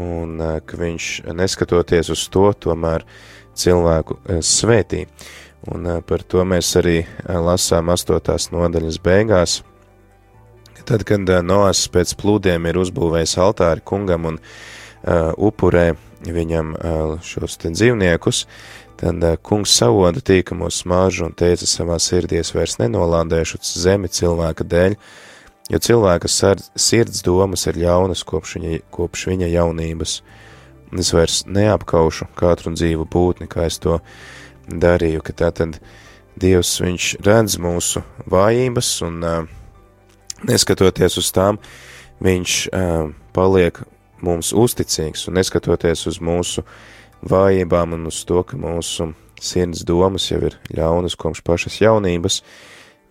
un 0.00 0.40
ka 0.66 0.80
viņš, 0.80 1.10
neskatoties 1.36 2.12
uz 2.12 2.26
to, 2.32 2.50
tomēr 2.52 3.06
cilvēku 3.56 4.20
svētī. 4.44 5.06
Un 5.70 5.86
par 6.06 6.22
to 6.26 6.42
mēs 6.42 6.72
arī 6.80 7.02
lasām 7.28 7.92
astotās 7.94 8.48
nodaļas 8.50 8.98
beigās, 9.04 9.60
Tad, 10.90 11.04
kad 11.06 11.28
Noās 11.44 11.84
pēc 11.92 12.16
plūdiem 12.18 12.64
ir 12.66 12.78
uzbūvējis 12.80 13.36
altāri 13.42 13.82
kungam 13.86 14.24
un 14.32 14.38
uh, 14.40 15.30
upurē 15.36 15.92
viņam 16.26 16.72
uh, 16.74 17.12
šos 17.22 17.58
dzīvniekus, 17.62 18.40
tad 19.00 19.24
uh, 19.24 19.36
kungs 19.38 19.74
savoda 19.76 20.22
tīkamos 20.24 20.80
smāžu 20.82 21.28
un 21.28 21.36
teica 21.36 21.68
savā 21.68 22.00
sirdies 22.02 22.50
vairs 22.56 22.78
nenolādēšu 22.80 23.60
zemi 23.62 24.10
cilvēka 24.10 24.66
dēļ, 24.72 24.98
jo 25.70 25.82
cilvēka 25.86 26.32
sirds 26.74 27.22
domas 27.22 27.68
ir 27.70 27.80
ļaunas 27.84 28.24
kopš 28.26 28.56
viņa, 28.58 28.82
kopš 28.90 29.28
viņa 29.30 29.52
jaunības. 29.52 30.20
Un 30.90 31.04
es 31.04 31.12
vairs 31.14 31.44
neapkaušu 31.46 32.32
katru 32.34 32.74
dzīvu 32.74 33.06
būtni, 33.06 33.46
kā 33.46 33.68
es 33.70 33.78
to 33.78 34.00
darīju, 34.70 35.22
ka 35.26 35.36
tātad 35.44 35.80
Dievs, 36.40 36.78
viņš 36.80 37.06
redz 37.26 37.58
mūsu 37.60 38.00
vājības 38.30 38.90
un 39.04 39.24
neskatoties 40.46 41.18
uz 41.20 41.30
tām, 41.36 41.58
viņš 42.22 42.54
paliek 43.36 43.82
mums 44.24 44.52
uzticīgs 44.56 45.26
un 45.28 45.36
neskatoties 45.40 46.06
uz 46.08 46.20
mūsu 46.22 46.64
vājībām 47.26 47.96
un 47.98 48.08
uz 48.08 48.22
to, 48.28 48.40
ka 48.46 48.56
mūsu 48.56 49.10
sirds 49.40 49.84
domas 49.88 50.30
jau 50.30 50.40
ir 50.48 50.56
ļaunas 50.76 51.16
kopš 51.18 51.42
pašas 51.44 51.80
jaunības, 51.80 52.40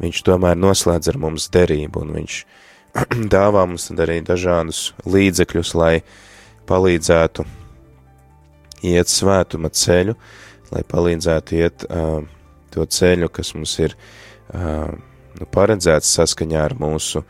viņš 0.02 0.24
tomēr 0.26 0.58
noslēdz 0.58 1.12
ar 1.12 1.22
mums 1.22 1.50
derību 1.54 2.06
un 2.06 2.16
viņš 2.20 2.42
dāvā 3.36 3.66
mums 3.70 3.90
tad 3.90 4.04
arī 4.06 4.20
dažādus 4.26 4.92
līdzekļus, 5.06 5.74
lai 5.78 5.96
palīdzētu 6.70 7.46
iet 8.90 9.12
svētuma 9.12 9.72
ceļu, 9.74 10.16
lai 10.74 10.84
palīdzētu 10.86 11.60
iet 11.60 11.86
uh, 11.90 12.22
to 12.74 12.86
ceļu, 12.86 13.30
kas 13.34 13.54
mums 13.58 13.76
ir 13.82 13.96
uh, 14.54 14.90
nu, 15.40 15.50
paredzēts 15.54 16.16
saskaņā 16.20 16.64
ar 16.70 16.78
mūsu 16.80 17.24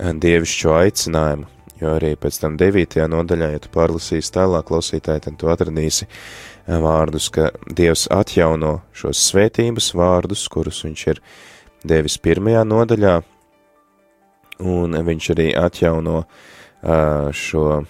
dievišķo 0.00 0.74
aicinājumu, 0.78 1.48
jo 1.80 1.90
arī 1.98 2.14
pēc 2.16 2.38
tam 2.40 2.56
9. 2.60 2.96
nodaļā, 3.12 3.50
ja 3.54 3.60
tu 3.60 3.72
pārlasīsi 3.74 4.32
tālāk 4.32 4.68
klausītāji, 4.70 5.26
tad 5.26 5.36
tu 5.40 5.50
atradīsi 5.52 6.08
vārdus, 6.66 7.28
ka 7.34 7.50
Dievs 7.66 8.06
atjauno 8.14 8.78
šos 8.96 9.20
svētības 9.30 9.90
vārdus, 9.98 10.46
kurus 10.52 10.80
viņš 10.86 11.04
ir 11.12 11.20
devis 11.84 12.16
pirmajā 12.22 12.64
nodaļā, 12.68 13.14
un 14.60 14.96
viņš 15.04 15.30
arī 15.34 15.48
atjauno 15.56 16.22
uh, 16.22 17.28
šo 17.36 17.66
uh, 17.80 17.86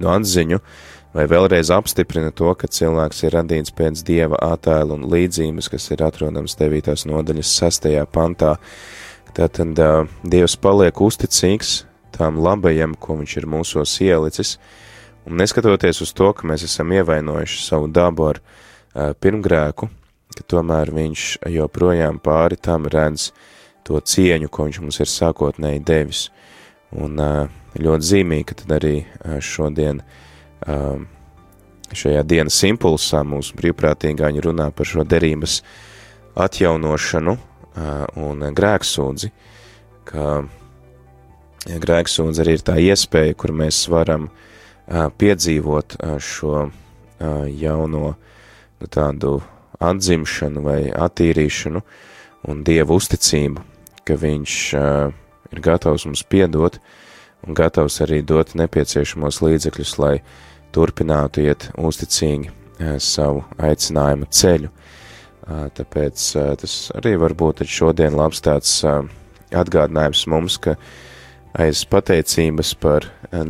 no 0.00 0.12
atziņu, 0.12 0.60
uh, 0.60 0.95
vai 1.16 1.24
vēlreiz 1.30 1.70
apstiprina 1.72 2.30
to, 2.36 2.50
ka 2.58 2.68
cilvēks 2.68 3.22
ir 3.24 3.36
radīts 3.38 3.72
pēc 3.76 4.02
dieva 4.04 4.36
attēla 4.52 4.98
un 4.98 5.06
līdzības, 5.08 5.70
kas 5.72 5.88
ir 5.94 6.02
atrodams 6.04 6.56
9. 6.60 6.92
nodaļas 7.08 7.52
6. 7.62 7.88
pantā. 8.12 8.56
Tātad 9.36 9.80
uh, 9.80 10.10
Dievs 10.24 10.56
paliek 10.60 11.00
uzticīgs 11.00 11.84
tām 12.16 12.40
labajam, 12.40 12.94
ko 13.00 13.18
viņš 13.20 13.36
ir 13.40 13.48
mūsos 13.52 13.94
ielicis, 14.04 14.56
un 15.28 15.40
neskatoties 15.40 16.02
uz 16.04 16.12
to, 16.16 16.30
ka 16.36 16.48
mēs 16.48 16.64
esam 16.68 16.92
ievainojuši 16.96 17.64
savu 17.64 17.88
dabu 17.92 18.30
ar 18.30 18.40
uh, 18.40 19.12
pirmgrēku, 19.20 19.88
ka 20.36 20.46
tomēr 20.52 20.92
viņš 20.96 21.26
joprojām 21.52 22.20
pāri 22.24 22.60
tam 22.60 22.88
redz 22.92 23.30
to 23.88 24.00
cieņu, 24.00 24.52
ko 24.52 24.68
viņš 24.68 24.82
mums 24.84 25.00
ir 25.00 25.12
sākotnēji 25.12 25.84
devis. 25.86 26.26
Un 26.96 27.16
uh, 27.20 27.58
ļoti 27.76 28.12
zīmīgi, 28.12 28.48
ka 28.48 28.62
tad 28.62 28.78
arī 28.80 28.94
šodien 29.44 30.00
uh, 30.04 30.22
šajā 30.64 32.22
dienas 32.26 32.58
impulsā 32.66 33.22
mūsu 33.26 33.56
brīvprātīgāņi 33.58 34.44
runā 34.46 34.70
par 34.74 34.88
šo 34.88 35.04
derības 35.06 35.60
atjaunošanu 36.36 37.36
uh, 37.36 38.04
un 38.20 38.44
grēksūdzi, 38.56 39.30
ka 40.08 40.44
grēksūdzi 41.66 42.42
arī 42.44 42.56
ir 42.58 42.64
tā 42.66 42.76
iespēja, 42.82 43.36
kur 43.38 43.54
mēs 43.56 43.86
varam 43.92 44.28
uh, 44.28 45.08
piedzīvot 45.18 45.98
uh, 46.00 46.18
šo 46.20 46.68
jauno 47.16 48.00
nu, 48.12 48.88
tādu 48.92 49.38
atzimšanu 49.80 50.60
vai 50.60 50.80
attīrīšanu 50.92 51.80
un 52.50 52.58
dievu 52.64 52.98
uzticību, 53.00 53.62
ka 54.04 54.18
viņš 54.20 54.56
ir 54.76 55.62
gatavs 55.64 56.04
mums 56.04 56.22
piedot 56.28 56.76
un 57.44 57.54
gatavs 57.56 58.00
arī 58.04 58.22
dot 58.26 58.54
nepieciešamos 58.58 59.42
līdzekļus, 59.44 59.96
lai 60.02 60.14
turpinātu 60.76 61.46
iet 61.46 61.70
uzticīgi 61.78 62.50
eh, 62.50 62.96
savu 63.02 63.44
aicinājumu 63.62 64.28
ceļu. 64.30 64.70
Eh, 64.70 65.66
tāpēc 65.78 66.28
eh, 66.36 66.52
tas 66.60 66.76
arī 66.98 67.16
var 67.20 67.36
būt 67.38 67.64
šodien 67.70 68.16
labs 68.18 68.42
tāds 68.44 68.78
atgādinājums 69.56 70.26
mums, 70.28 70.58
ka 70.58 70.76
aiz 71.56 71.84
pateicības 71.88 72.74
par 72.82 73.06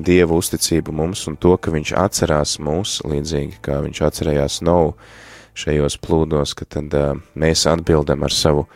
Dievu 0.06 0.38
uzticību 0.40 0.92
mums 0.94 1.24
un 1.28 1.36
to, 1.40 1.56
ka 1.58 1.72
Viņš 1.74 1.94
atcerās 1.98 2.56
mūs, 2.62 3.00
līdzīgi 3.08 3.62
kā 3.64 3.80
Viņš 3.84 4.02
atcerējās 4.08 4.60
Novu 4.66 4.94
šajos 5.56 5.96
plūdos, 6.04 6.52
ka 6.54 6.68
tad 6.76 6.94
mēs 7.34 7.64
atbildam 7.68 8.26
ar 8.28 8.34
savu 8.34 8.66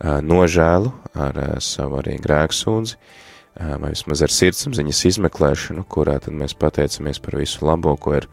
nožēlu, 0.00 0.92
ar 1.16 1.40
savu 1.64 1.98
arī 2.00 2.18
grēksūdzi, 2.22 2.96
vai 3.58 3.92
vismaz 3.92 4.22
ar 4.24 4.32
sirdsapziņas 4.32 5.04
izmeklēšanu, 5.10 5.84
kurā 5.90 6.18
tad 6.22 6.36
mēs 6.36 6.54
pateicamies 6.58 7.20
par 7.22 7.36
visu 7.40 7.66
labo, 7.66 7.96
ko 8.00 8.16
ir 8.20 8.28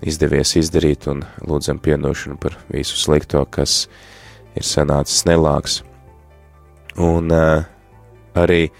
izdevies 0.00 0.54
izdarīt 0.58 1.08
un 1.10 1.24
lūdzam 1.44 1.80
piedošanu 1.82 2.38
par 2.40 2.56
visu 2.72 2.96
slikto, 2.98 3.44
kas 3.50 3.86
ir 4.56 4.66
sanācis 4.66 5.26
nelāks. 5.28 5.82
Un 6.98 7.30
uh, 7.34 7.66
arī 8.38 8.70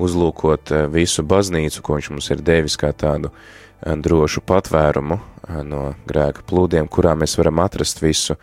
uzlūkot 0.00 0.72
uh, 0.74 0.86
visu 0.90 1.22
baznīcu, 1.26 1.82
ko 1.84 1.98
viņš 1.98 2.10
mums 2.14 2.30
ir 2.34 2.42
devis 2.42 2.78
kā 2.80 2.90
tādu 2.96 3.30
uh, 3.30 3.94
drošu 3.94 4.42
patvērumu 4.46 5.20
uh, 5.20 5.60
no 5.66 5.84
grēka 6.08 6.42
plūdiem, 6.48 6.90
kurā 6.90 7.14
mēs 7.18 7.36
varam 7.38 7.62
atrast 7.62 8.02
visu 8.02 8.38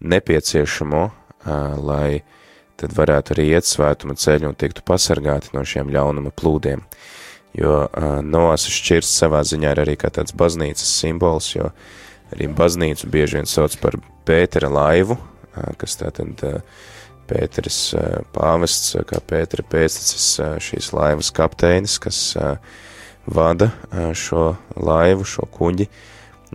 nepieciešamo, 0.00 1.06
uh, 1.06 1.80
lai 1.80 2.20
uh, 2.20 2.36
tad 2.80 2.94
varētu 2.96 3.34
arī 3.34 3.46
iet 3.54 3.68
svētuma 3.68 4.16
ceļu 4.18 4.50
un 4.50 4.58
tiktu 4.58 4.84
pasargāti 4.86 5.52
no 5.56 5.64
šiem 5.66 5.90
ļaunuma 5.92 6.32
plūdiem. 6.36 6.84
Jo 7.58 7.82
uh, 7.86 8.20
Noās 8.22 8.68
šķirsts 8.70 9.24
savā 9.24 9.42
ziņā 9.46 9.74
ir 9.74 9.82
arī 9.84 9.96
kā 9.98 10.10
tāds 10.14 10.34
baznīcas 10.36 10.92
simbols, 11.00 11.50
jo 11.56 11.70
arī 12.30 12.46
baznīcu 12.56 13.10
bieži 13.10 13.40
vien 13.40 13.50
sauc 13.50 13.74
par 13.82 13.98
Pētera 14.28 14.70
laivu, 14.70 15.16
uh, 15.18 15.72
kas 15.80 15.98
tātad 16.00 16.44
uh, 16.46 16.60
Pēteris 17.30 17.80
uh, 17.98 18.20
pāvests, 18.34 18.94
kā 19.10 19.18
Pētera 19.32 19.66
pēctecis 19.66 20.30
uh, 20.38 20.54
šīs 20.62 20.92
laivas 20.96 21.32
kapteinis, 21.34 21.98
kas 22.02 22.22
uh, 22.38 22.54
vada 23.26 23.72
uh, 23.90 24.12
šo 24.14 24.54
laivu, 24.78 25.26
šo 25.26 25.50
kuģi, 25.50 25.90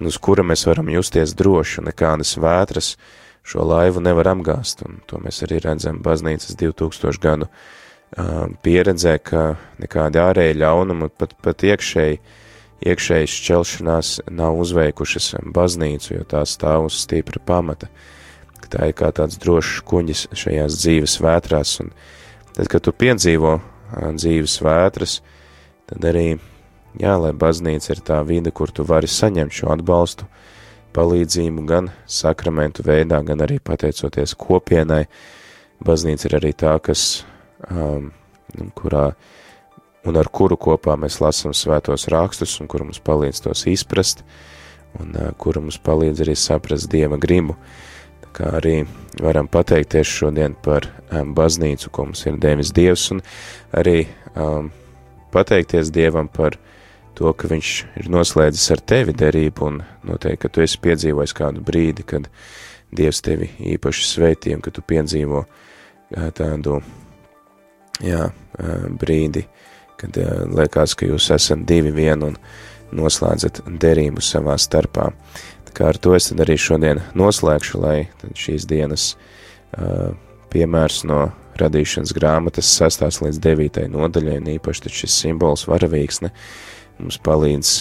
uz 0.04 0.18
kura 0.24 0.48
mēs 0.48 0.66
varam 0.68 0.90
justies 0.96 1.36
droši 1.36 1.84
nekādas 1.90 2.38
vētras, 2.40 2.96
uh, 2.96 3.25
šo 3.46 3.66
laivu 3.70 4.02
nevar 4.02 4.32
apgāst, 4.34 4.82
un 4.88 5.00
to 5.10 5.20
mēs 5.22 5.44
arī 5.46 5.60
redzam 5.64 6.02
baznīcas 6.06 6.58
2000 6.58 7.22
gadu 7.22 7.48
uh, 7.48 8.48
pieredzē, 8.66 9.20
ka 9.22 9.44
nekādi 9.82 10.22
ārēji 10.22 10.58
ļaunumi, 10.62 11.12
pat, 11.18 11.36
pat 11.46 11.66
iekšēji, 11.68 12.20
iekšēji 12.86 13.32
šķelšanās 13.36 14.12
nav 14.34 14.58
uzveikušas 14.64 15.36
baznīcu, 15.56 16.16
jo 16.18 16.26
tā 16.30 16.42
stāv 16.50 16.90
uz 16.90 16.98
stipra 17.06 17.42
pamata, 17.46 17.90
ka 18.62 18.72
tā 18.78 18.90
ir 18.90 18.98
kā 18.98 19.12
tāds 19.16 19.38
drošs 19.42 19.84
kuģis 19.86 20.28
šajās 20.34 20.82
dzīves 20.82 21.20
vētrās, 21.22 21.78
un 21.86 21.94
tad, 22.56 22.68
kad 22.72 22.82
tu 22.86 22.96
piedzīvo 22.96 23.60
dzīves 23.94 24.58
vētras, 24.66 25.20
tad 25.90 26.08
arī, 26.10 26.28
jā, 27.00 27.14
lai 27.22 27.34
baznīca 27.34 27.94
ir 27.94 28.02
tā 28.06 28.22
vide, 28.26 28.52
kur 28.52 28.74
tu 28.74 28.86
vari 28.88 29.10
saņemt 29.12 29.54
šo 29.54 29.72
atbalstu, 29.76 30.28
palīdzību 30.96 31.66
gan 31.68 31.90
sakramentu 32.08 32.86
veidā, 32.86 33.22
gan 33.28 33.44
arī 33.46 33.60
pateicoties 33.64 34.36
kopienai. 34.40 35.06
Baznīca 35.86 36.30
ir 36.30 36.38
arī 36.40 36.54
tā, 36.56 36.76
kas, 36.84 37.26
um, 37.70 38.12
kurā 38.78 39.10
un 40.06 40.20
ar 40.20 40.30
kuru 40.32 40.58
kopā 40.62 40.96
mēs 41.00 41.20
lasām 41.22 41.54
svētos 41.58 42.08
rakstus 42.14 42.60
un 42.62 42.70
kuru 42.72 42.88
mums 42.88 43.02
palīdz 43.04 43.42
tos 43.48 43.66
izprast 43.70 44.24
un 45.02 45.16
uh, 45.18 45.32
kuru 45.42 45.66
mums 45.66 45.80
palīdz 45.84 46.24
arī 46.24 46.38
saprast 46.40 46.88
Dieva 46.92 47.20
gribu. 47.22 47.58
Tā 48.24 48.32
kā 48.38 48.52
arī 48.60 48.76
varam 49.22 49.50
pateikties 49.52 50.08
šodien 50.08 50.56
par 50.64 50.88
um, 51.10 51.34
baznīcu, 51.36 51.92
ko 51.92 52.08
mums 52.10 52.24
ir 52.30 52.40
devis 52.40 52.72
Dievs 52.76 53.10
un 53.16 53.24
arī 53.76 54.06
um, 54.36 54.72
pateikties 55.36 55.92
Dievam 55.92 56.30
par 56.32 56.56
to, 57.18 57.32
ka 57.34 57.50
viņš 57.52 57.72
ir 58.02 58.10
noslēdzis 58.12 58.72
ar 58.76 58.84
tevi 58.94 59.16
derību 59.18 59.68
un 59.70 59.82
noteikti, 60.08 60.42
ka 60.44 60.52
tu 60.52 60.64
esi 60.66 60.82
piedzīvojis 60.84 61.36
kādu 61.38 61.64
brīdi, 61.66 62.06
kad 62.08 62.30
Dievs 62.96 63.20
tevi 63.26 63.50
īpaši 63.74 64.06
sveitī 64.08 64.54
un 64.56 64.62
ka 64.64 64.72
tu 64.72 64.84
piedzīvo 64.86 65.42
tādu, 66.38 66.78
jā, 68.06 68.30
brīdi, 69.02 69.44
kad 70.00 70.20
liekas, 70.54 70.94
ka 70.96 71.10
jūs 71.10 71.32
esat 71.36 71.66
divi 71.68 71.92
vien 71.96 72.24
un 72.24 72.38
noslēdzat 72.96 73.64
derību 73.82 74.24
savā 74.24 74.56
starpā. 74.62 75.10
Tā 75.66 75.76
kā 75.76 75.90
ar 75.92 76.00
to 76.00 76.14
es 76.16 76.30
tad 76.30 76.44
arī 76.46 76.56
šodien 76.62 77.02
noslēgšu, 77.18 77.82
lai 77.82 77.98
šīs 78.38 78.68
dienas 78.70 79.16
piemērs 80.54 81.04
no 81.10 81.26
radīšanas 81.60 82.14
grāmatas 82.16 82.70
6. 82.78 83.24
līdz 83.26 83.42
9. 83.44 83.84
nodaļai, 83.92 84.40
un 84.40 84.54
īpaši 84.56 84.92
šis 85.02 85.20
simbols 85.24 85.66
varavīksne 85.72 86.32
mums 87.00 87.20
palīdz 87.26 87.76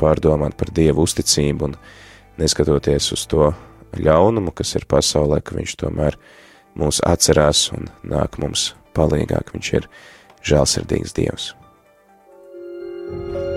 pārdomāt 0.00 0.56
par 0.58 0.72
Dievu 0.74 1.06
uzticību 1.06 1.70
un 1.70 1.76
neskatoties 2.40 3.12
uz 3.16 3.24
to 3.30 3.50
ļaunumu, 3.96 4.52
kas 4.56 4.74
ir 4.78 4.88
pasaulē, 4.88 5.40
ka 5.44 5.56
viņš 5.56 5.76
tomēr 5.84 6.18
mūs 6.78 7.02
atcerās 7.08 7.66
un 7.76 7.90
nāk 8.08 8.38
mums 8.42 8.72
palīgāk, 8.96 9.52
viņš 9.56 9.72
ir 9.80 9.90
žēlsirdīgs 10.48 11.16
Dievs. 11.16 11.52
and 13.12 13.51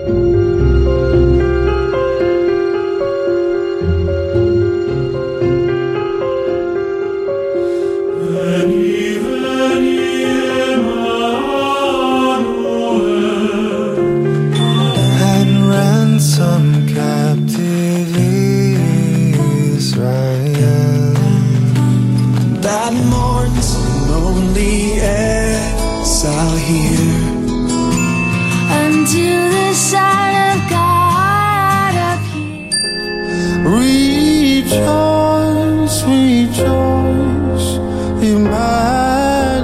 Rejoice, 34.66 36.02
rejoice, 36.10 37.78
Emmanuel 38.18 39.62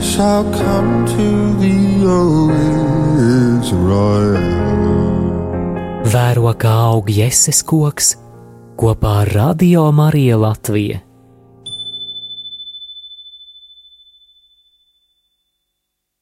shall 0.00 0.42
come 0.50 1.06
to 1.14 1.54
thee, 1.60 2.02
O 2.02 2.50
Israel. 3.62 4.42
Vēro 6.10 6.50
kā 6.58 6.74
aug 6.90 7.06
jēses 7.06 7.62
koks 7.62 8.16
kopā 8.74 9.22
ar 9.22 9.28
Radio 9.38 9.86
Mariju 9.94 10.42
Latviju. 10.42 11.05